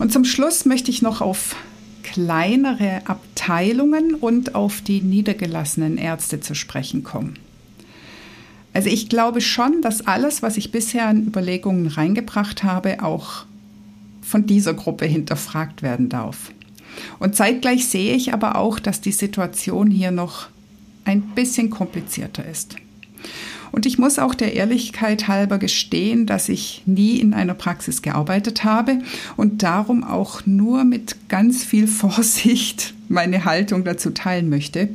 Und 0.03 0.12
zum 0.12 0.25
Schluss 0.25 0.65
möchte 0.65 0.91
ich 0.91 1.01
noch 1.01 1.21
auf 1.21 1.55
kleinere 2.03 3.03
Abteilungen 3.05 4.17
und 4.17 4.57
auf 4.57 4.81
die 4.81 5.01
niedergelassenen 5.01 5.97
Ärzte 5.97 6.41
zu 6.41 6.57
sprechen 6.57 7.05
kommen. 7.05 7.38
Also 8.73 8.88
ich 8.88 9.09
glaube 9.09 9.41
schon, 9.41 9.81
dass 9.81 10.05
alles, 10.05 10.43
was 10.43 10.57
ich 10.57 10.73
bisher 10.73 11.07
an 11.07 11.25
Überlegungen 11.25 11.87
reingebracht 11.87 12.65
habe, 12.65 13.05
auch 13.05 13.45
von 14.23 14.45
dieser 14.45 14.75
Gruppe 14.75 15.07
hinterfragt 15.07 15.83
werden 15.83 16.09
darf. 16.09 16.51
Und 17.21 17.37
zeitgleich 17.37 17.87
sehe 17.87 18.17
ich 18.17 18.35
aber 18.35 18.57
auch, 18.57 18.81
dass 18.81 19.03
die 19.03 19.12
Situation 19.12 19.88
hier 19.88 20.11
noch 20.11 20.49
ein 21.05 21.23
bisschen 21.37 21.71
komplizierter 21.71 22.45
ist. 22.45 22.75
Und 23.72 23.87
ich 23.87 23.98
muss 23.98 24.18
auch 24.18 24.35
der 24.35 24.54
Ehrlichkeit 24.54 25.28
halber 25.28 25.58
gestehen, 25.58 26.26
dass 26.26 26.50
ich 26.50 26.82
nie 26.87 27.18
in 27.18 27.32
einer 27.32 27.54
Praxis 27.54 28.02
gearbeitet 28.02 28.64
habe 28.64 28.98
und 29.37 29.62
darum 29.62 30.04
auch 30.04 30.46
nur 30.46 30.85
mit 30.85 31.16
ganz 31.28 31.64
viel 31.64 31.87
Vorsicht 31.88 32.94
meine 33.08 33.44
Haltung 33.44 33.85
dazu 33.85 34.11
teilen 34.11 34.48
möchte. 34.48 34.90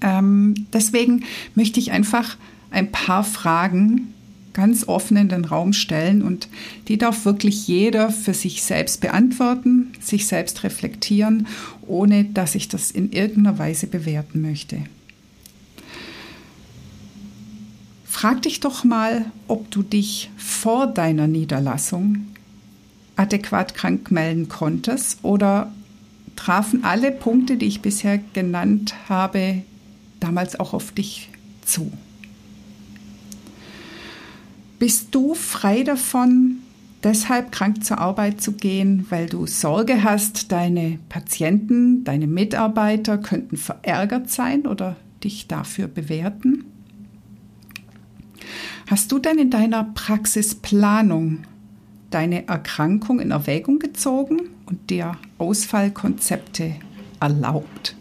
Ähm, 0.00 0.54
deswegen 0.72 1.24
möchte 1.54 1.80
ich 1.80 1.90
einfach 1.90 2.36
ein 2.70 2.92
paar 2.92 3.24
Fragen 3.24 4.14
ganz 4.52 4.86
offen 4.86 5.16
in 5.16 5.28
den 5.28 5.44
Raum 5.44 5.72
stellen 5.72 6.22
und 6.22 6.48
die 6.86 6.96
darf 6.96 7.24
wirklich 7.24 7.66
jeder 7.66 8.10
für 8.10 8.34
sich 8.34 8.62
selbst 8.62 9.00
beantworten, 9.00 9.92
sich 10.00 10.26
selbst 10.26 10.62
reflektieren, 10.62 11.48
ohne 11.86 12.24
dass 12.24 12.54
ich 12.54 12.68
das 12.68 12.90
in 12.90 13.10
irgendeiner 13.10 13.58
Weise 13.58 13.88
bewerten 13.88 14.40
möchte. 14.40 14.78
Frag 18.14 18.42
dich 18.42 18.60
doch 18.60 18.84
mal, 18.84 19.24
ob 19.48 19.72
du 19.72 19.82
dich 19.82 20.30
vor 20.36 20.86
deiner 20.86 21.26
Niederlassung 21.26 22.28
adäquat 23.16 23.74
krank 23.74 24.12
melden 24.12 24.48
konntest 24.48 25.18
oder 25.24 25.72
trafen 26.36 26.84
alle 26.84 27.10
Punkte, 27.10 27.56
die 27.56 27.66
ich 27.66 27.82
bisher 27.82 28.18
genannt 28.18 28.94
habe, 29.08 29.62
damals 30.20 30.60
auch 30.60 30.74
auf 30.74 30.92
dich 30.92 31.28
zu. 31.64 31.92
Bist 34.78 35.12
du 35.12 35.34
frei 35.34 35.82
davon, 35.82 36.58
deshalb 37.02 37.50
krank 37.50 37.84
zur 37.84 37.98
Arbeit 37.98 38.40
zu 38.40 38.52
gehen, 38.52 39.06
weil 39.10 39.26
du 39.26 39.48
Sorge 39.48 40.04
hast, 40.04 40.52
deine 40.52 41.00
Patienten, 41.08 42.04
deine 42.04 42.28
Mitarbeiter 42.28 43.18
könnten 43.18 43.56
verärgert 43.56 44.30
sein 44.30 44.68
oder 44.68 44.94
dich 45.24 45.48
dafür 45.48 45.88
bewerten? 45.88 46.66
Hast 48.86 49.10
du 49.12 49.18
denn 49.18 49.38
in 49.38 49.50
deiner 49.50 49.84
Praxisplanung 49.84 51.44
deine 52.10 52.46
Erkrankung 52.46 53.18
in 53.18 53.30
Erwägung 53.30 53.78
gezogen 53.78 54.42
und 54.66 54.90
dir 54.90 55.16
Ausfallkonzepte 55.38 56.76
erlaubt? 57.18 57.96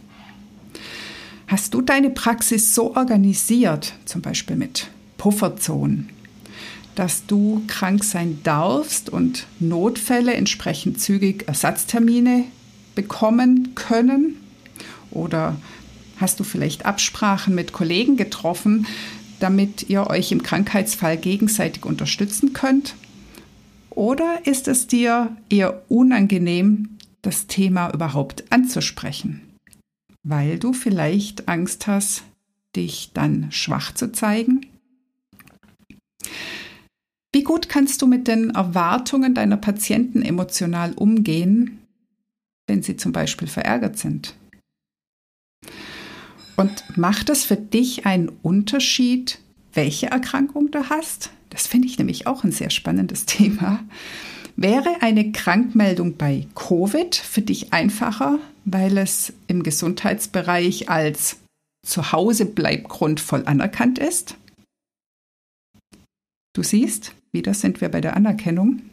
Hast 1.48 1.74
du 1.74 1.82
deine 1.82 2.10
Praxis 2.10 2.76
so 2.76 2.96
organisiert, 2.96 3.94
zum 4.06 4.22
Beispiel 4.22 4.58
mit 4.58 4.90
Pufferzonen, 5.18 6.10
dass 6.96 7.26
du 7.26 7.64
krank 7.68 8.04
sein 8.04 8.40
darfst 8.44 9.10
und 9.10 9.48
Notfälle 9.60 10.34
entsprechend 10.34 11.00
zügig 11.00 11.48
Ersatztermine 11.48 12.44
bekommen 12.94 13.74
können? 13.76 14.36
Oder 15.12 15.56
hast 16.18 16.40
du 16.40 16.44
vielleicht 16.44 16.86
Absprachen 16.86 17.56
mit 17.56 17.72
Kollegen 17.72 18.18
getroffen, 18.18 18.86
damit 19.44 19.90
ihr 19.90 20.08
euch 20.08 20.32
im 20.32 20.42
Krankheitsfall 20.42 21.18
gegenseitig 21.18 21.86
unterstützen 21.86 22.54
könnt? 22.54 22.96
Oder 23.90 24.48
ist 24.48 24.70
es 24.70 24.88
dir 24.88 25.36
eher 25.50 25.84
unangenehm, 25.90 26.98
das 27.22 27.48
Thema 27.48 27.94
überhaupt 27.94 28.52
anzusprechen, 28.52 29.42
weil 30.24 30.60
du 30.60 30.72
vielleicht 30.72 31.50
Angst 31.50 31.88
hast, 31.88 32.24
dich 32.76 33.12
dann 33.14 33.52
schwach 33.52 33.94
zu 33.94 34.14
zeigen? 34.14 34.66
Wie 37.34 37.44
gut 37.44 37.68
kannst 37.68 38.02
du 38.02 38.08
mit 38.08 38.30
den 38.30 38.52
Erwartungen 38.52 39.36
deiner 39.36 39.58
Patienten 39.58 40.22
emotional 40.22 40.94
umgehen, 40.94 41.80
wenn 42.68 42.82
sie 42.82 42.96
zum 42.96 43.12
Beispiel 43.12 43.50
verärgert 43.50 43.98
sind? 43.98 44.36
Und 46.56 46.98
macht 46.98 47.30
es 47.30 47.46
für 47.46 47.56
dich 47.56 48.06
einen 48.06 48.30
Unterschied, 48.42 49.40
welche 49.74 50.08
Erkrankung 50.08 50.72
du 50.72 50.90
hast? 50.90 51.32
Das 51.50 51.68
finde 51.68 51.88
ich 51.88 51.98
nämlich 51.98 52.28
auch 52.28 52.44
ein 52.44 52.52
sehr 52.52 52.70
spannendes 52.70 53.26
Thema. 53.28 53.84
Wäre 54.56 55.02
eine 55.02 55.32
Krankmeldung 55.32 56.16
bei 56.16 56.48
Covid 56.54 57.16
für 57.16 57.42
dich 57.42 57.74
einfacher, 57.74 58.40
weil 58.66 58.98
es 58.98 59.34
im 59.48 59.64
Gesundheitsbereich 59.64 60.90
als 60.90 61.38
Zuhausebleibgrund 61.86 63.20
voll 63.20 63.46
anerkannt 63.46 63.98
ist? 63.98 64.36
Du 66.56 66.62
siehst, 66.62 67.14
wieder 67.32 67.56
sind 67.56 67.82
wir 67.82 67.90
bei 67.90 68.00
der 68.00 68.16
Anerkennung. 68.16 68.84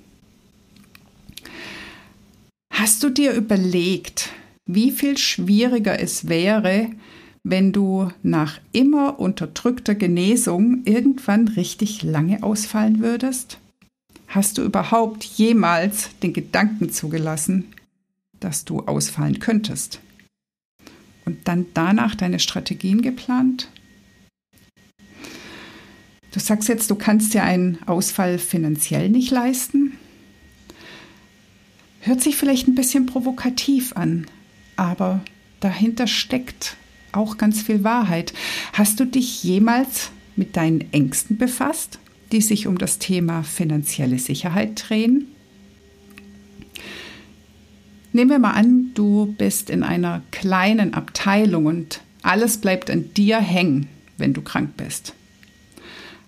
Hast 2.72 3.02
du 3.02 3.10
dir 3.10 3.32
überlegt, 3.32 4.30
wie 4.66 4.90
viel 4.90 5.18
schwieriger 5.18 6.00
es 6.00 6.28
wäre, 6.28 6.90
wenn 7.42 7.72
du 7.72 8.10
nach 8.22 8.60
immer 8.72 9.18
unterdrückter 9.18 9.94
Genesung 9.94 10.82
irgendwann 10.84 11.48
richtig 11.48 12.02
lange 12.02 12.42
ausfallen 12.42 13.00
würdest? 13.00 13.58
Hast 14.28 14.58
du 14.58 14.62
überhaupt 14.62 15.24
jemals 15.24 16.10
den 16.22 16.32
Gedanken 16.32 16.90
zugelassen, 16.90 17.64
dass 18.38 18.64
du 18.64 18.80
ausfallen 18.80 19.40
könntest? 19.40 20.00
Und 21.24 21.48
dann 21.48 21.66
danach 21.74 22.14
deine 22.14 22.38
Strategien 22.38 23.02
geplant? 23.02 23.68
Du 26.32 26.38
sagst 26.38 26.68
jetzt, 26.68 26.90
du 26.90 26.94
kannst 26.94 27.34
dir 27.34 27.42
einen 27.42 27.82
Ausfall 27.86 28.38
finanziell 28.38 29.08
nicht 29.08 29.30
leisten. 29.30 29.96
Hört 32.00 32.22
sich 32.22 32.36
vielleicht 32.36 32.68
ein 32.68 32.76
bisschen 32.76 33.06
provokativ 33.06 33.96
an, 33.96 34.26
aber 34.76 35.20
dahinter 35.58 36.06
steckt 36.06 36.76
auch 37.12 37.38
ganz 37.38 37.62
viel 37.62 37.84
Wahrheit. 37.84 38.32
Hast 38.72 39.00
du 39.00 39.04
dich 39.04 39.42
jemals 39.44 40.10
mit 40.36 40.56
deinen 40.56 40.92
Ängsten 40.92 41.36
befasst, 41.36 41.98
die 42.32 42.40
sich 42.40 42.66
um 42.66 42.78
das 42.78 42.98
Thema 42.98 43.42
finanzielle 43.42 44.18
Sicherheit 44.18 44.88
drehen? 44.88 45.26
Nehmen 48.12 48.30
wir 48.30 48.38
mal 48.38 48.52
an, 48.52 48.90
du 48.94 49.34
bist 49.38 49.70
in 49.70 49.82
einer 49.82 50.22
kleinen 50.30 50.94
Abteilung 50.94 51.66
und 51.66 52.00
alles 52.22 52.58
bleibt 52.58 52.90
an 52.90 53.14
dir 53.14 53.38
hängen, 53.38 53.88
wenn 54.18 54.32
du 54.32 54.42
krank 54.42 54.76
bist. 54.76 55.14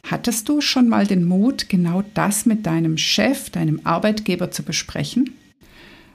Hattest 0.04 0.48
du 0.48 0.60
schon 0.60 0.88
mal 0.88 1.06
den 1.06 1.24
Mut, 1.24 1.68
genau 1.68 2.02
das 2.14 2.46
mit 2.46 2.66
deinem 2.66 2.98
Chef, 2.98 3.50
deinem 3.50 3.80
Arbeitgeber 3.84 4.50
zu 4.50 4.62
besprechen? 4.62 5.30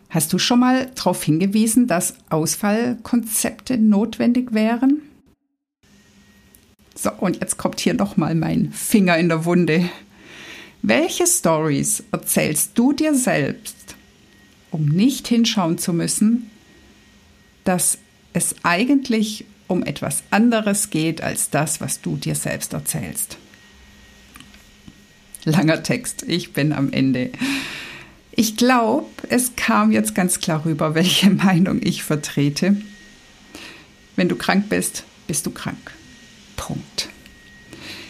Hast 0.10 0.32
du 0.32 0.40
schon 0.40 0.60
mal 0.60 0.90
darauf 0.96 1.24
hingewiesen, 1.24 1.88
dass 1.88 2.16
Ausfallkonzepte 2.30 3.78
notwendig 3.78 4.54
wären? 4.54 5.02
So, 6.96 7.12
und 7.12 7.40
jetzt 7.40 7.58
kommt 7.58 7.80
hier 7.80 7.94
nochmal 7.94 8.34
mein 8.34 8.72
Finger 8.72 9.18
in 9.18 9.30
der 9.30 9.46
Wunde. 9.46 9.90
Welche 10.82 11.28
Stories 11.28 12.04
erzählst 12.12 12.72
du 12.76 12.94
dir 12.94 13.14
selbst, 13.14 13.96
um 14.72 14.86
nicht 14.86 15.28
hinschauen 15.28 15.78
zu 15.78 15.94
müssen, 15.94 16.50
dass 17.66 17.98
es 18.34 18.56
eigentlich 18.64 19.46
um 19.68 19.84
etwas 19.84 20.24
anderes 20.32 20.90
geht 20.90 21.22
als 21.22 21.50
das, 21.50 21.82
was 21.82 22.02
du 22.02 22.16
dir 22.16 22.36
selbst 22.36 22.74
erzählst? 22.74 23.38
Langer 25.44 25.84
Text, 25.84 26.24
ich 26.28 26.54
bin 26.54 26.74
am 26.74 26.92
Ende. 26.92 27.32
Ich 28.40 28.56
glaube, 28.56 29.08
es 29.30 29.56
kam 29.56 29.92
jetzt 29.92 30.14
ganz 30.14 30.40
klar 30.40 30.64
rüber, 30.64 30.94
welche 30.94 31.30
Meinung 31.32 31.80
ich 31.82 32.04
vertrete. 32.04 32.78
Wenn 34.16 34.30
du 34.30 34.36
krank 34.36 34.70
bist, 34.70 35.06
bist 35.26 35.48
du 35.48 35.50
krank. 35.50 35.92
Punkt. 36.56 37.10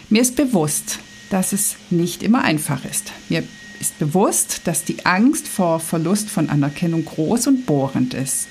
Mir 0.09 0.21
ist 0.21 0.35
bewusst, 0.35 0.99
dass 1.29 1.53
es 1.53 1.77
nicht 1.89 2.23
immer 2.23 2.43
einfach 2.43 2.83
ist. 2.83 3.13
Mir 3.29 3.41
ist 3.79 3.97
bewusst, 3.99 4.61
dass 4.65 4.83
die 4.83 5.05
Angst 5.05 5.47
vor 5.47 5.79
Verlust 5.79 6.29
von 6.29 6.49
Anerkennung 6.49 7.05
groß 7.05 7.47
und 7.47 7.65
bohrend 7.65 8.13
ist. 8.13 8.47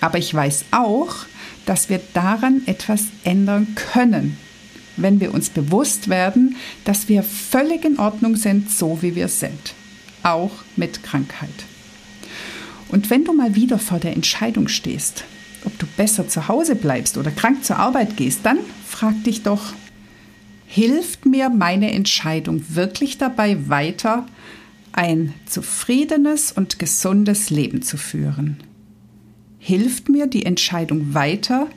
Aber 0.00 0.18
ich 0.18 0.34
weiß 0.34 0.64
auch, 0.72 1.14
dass 1.66 1.88
wir 1.88 2.00
daran 2.14 2.62
etwas 2.66 3.04
ändern 3.22 3.76
können, 3.76 4.36
wenn 4.96 5.20
wir 5.20 5.32
uns 5.34 5.50
bewusst 5.50 6.08
werden, 6.08 6.56
dass 6.84 7.08
wir 7.08 7.22
völlig 7.22 7.84
in 7.84 8.00
Ordnung 8.00 8.34
sind, 8.34 8.72
so 8.72 9.02
wie 9.02 9.14
wir 9.14 9.28
sind. 9.28 9.74
Auch 10.22 10.52
mit 10.76 11.02
Krankheit. 11.02 11.48
Und 12.88 13.10
wenn 13.10 13.24
du 13.24 13.32
mal 13.32 13.54
wieder 13.54 13.78
vor 13.78 13.98
der 13.98 14.14
Entscheidung 14.14 14.68
stehst, 14.68 15.24
ob 15.64 15.78
du 15.78 15.86
besser 15.96 16.28
zu 16.28 16.48
Hause 16.48 16.74
bleibst 16.74 17.16
oder 17.16 17.30
krank 17.30 17.64
zur 17.64 17.76
Arbeit 17.78 18.16
gehst, 18.16 18.40
dann 18.44 18.58
frag 18.86 19.22
dich 19.24 19.42
doch, 19.42 19.72
hilft 20.66 21.26
mir 21.26 21.50
meine 21.50 21.92
Entscheidung 21.92 22.62
wirklich 22.68 23.18
dabei 23.18 23.68
weiter, 23.68 24.26
ein 24.92 25.34
zufriedenes 25.46 26.52
und 26.52 26.78
gesundes 26.78 27.50
Leben 27.50 27.82
zu 27.82 27.96
führen? 27.96 28.56
Hilft 29.58 30.08
mir 30.08 30.26
die 30.26 30.46
Entscheidung 30.46 31.14
weiter, 31.14 31.68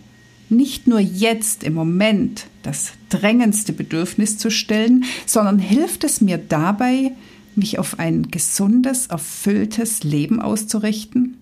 nicht 0.50 0.88
nur 0.88 1.00
jetzt 1.00 1.64
im 1.64 1.74
Moment 1.74 2.46
das 2.62 2.94
drängendste 3.10 3.74
Bedürfnis 3.74 4.38
zu 4.38 4.50
stellen, 4.50 5.04
sondern 5.26 5.60
hilft 5.60 6.04
es 6.04 6.22
mir 6.22 6.38
dabei, 6.38 7.12
mich 7.58 7.80
auf 7.80 8.00
ein 8.00 8.30
gesundes, 8.30 9.08
erfülltes 9.08 10.04
Leben 10.04 10.42
auszurichten? 10.42 11.38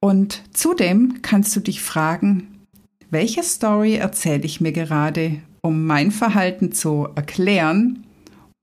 Und 0.00 0.42
zudem 0.52 1.20
kannst 1.22 1.54
du 1.56 1.60
dich 1.60 1.80
fragen, 1.80 2.64
welche 3.10 3.42
Story 3.42 3.94
erzähle 3.94 4.44
ich 4.44 4.60
mir 4.60 4.72
gerade, 4.72 5.40
um 5.62 5.86
mein 5.86 6.10
Verhalten 6.10 6.72
zu 6.72 7.08
erklären, 7.14 8.04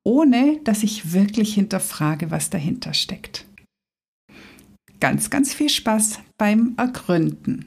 ohne 0.06 0.60
dass 0.64 0.84
ich 0.84 1.14
wirklich 1.14 1.54
hinterfrage, 1.54 2.32
was 2.32 2.50
dahinter 2.50 2.94
steckt. 2.94 3.46
Ganz, 5.00 5.30
ganz 5.30 5.54
viel 5.54 5.70
Spaß 5.70 6.20
beim 6.38 6.74
Ergründen. 6.78 7.66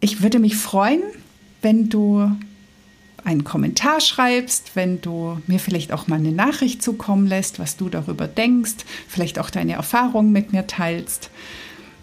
Ich 0.00 0.22
würde 0.22 0.38
mich 0.38 0.56
freuen, 0.56 1.02
wenn 1.62 1.88
du 1.88 2.30
einen 3.24 3.44
Kommentar 3.44 4.00
schreibst, 4.00 4.72
wenn 4.74 5.00
du 5.00 5.40
mir 5.46 5.58
vielleicht 5.58 5.92
auch 5.92 6.06
mal 6.06 6.16
eine 6.16 6.32
Nachricht 6.32 6.82
zukommen 6.82 7.26
lässt, 7.26 7.58
was 7.58 7.76
du 7.76 7.88
darüber 7.88 8.26
denkst, 8.26 8.84
vielleicht 9.08 9.38
auch 9.38 9.50
deine 9.50 9.74
Erfahrungen 9.74 10.32
mit 10.32 10.52
mir 10.52 10.66
teilst. 10.66 11.30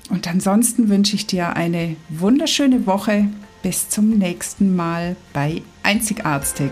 Und 0.09 0.27
ansonsten 0.27 0.89
wünsche 0.89 1.15
ich 1.15 1.27
dir 1.27 1.55
eine 1.55 1.95
wunderschöne 2.09 2.85
Woche. 2.85 3.27
Bis 3.61 3.89
zum 3.89 4.11
nächsten 4.17 4.75
Mal 4.75 5.17
bei 5.33 5.61
Einzigartig. 5.83 6.71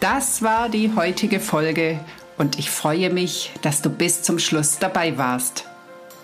Das 0.00 0.42
war 0.42 0.68
die 0.68 0.90
heutige 0.94 1.40
Folge 1.40 2.00
und 2.38 2.58
ich 2.58 2.70
freue 2.70 3.10
mich, 3.10 3.52
dass 3.62 3.82
du 3.82 3.90
bis 3.90 4.22
zum 4.22 4.38
Schluss 4.38 4.78
dabei 4.78 5.16
warst. 5.16 5.64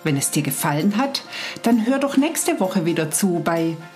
Wenn 0.03 0.17
es 0.17 0.31
dir 0.31 0.43
gefallen 0.43 0.97
hat, 0.97 1.23
dann 1.63 1.85
hör 1.85 1.97
doch 1.97 2.17
nächste 2.17 2.59
Woche 2.59 2.85
wieder 2.85 3.09
zu 3.09 3.41
bei 3.43 3.77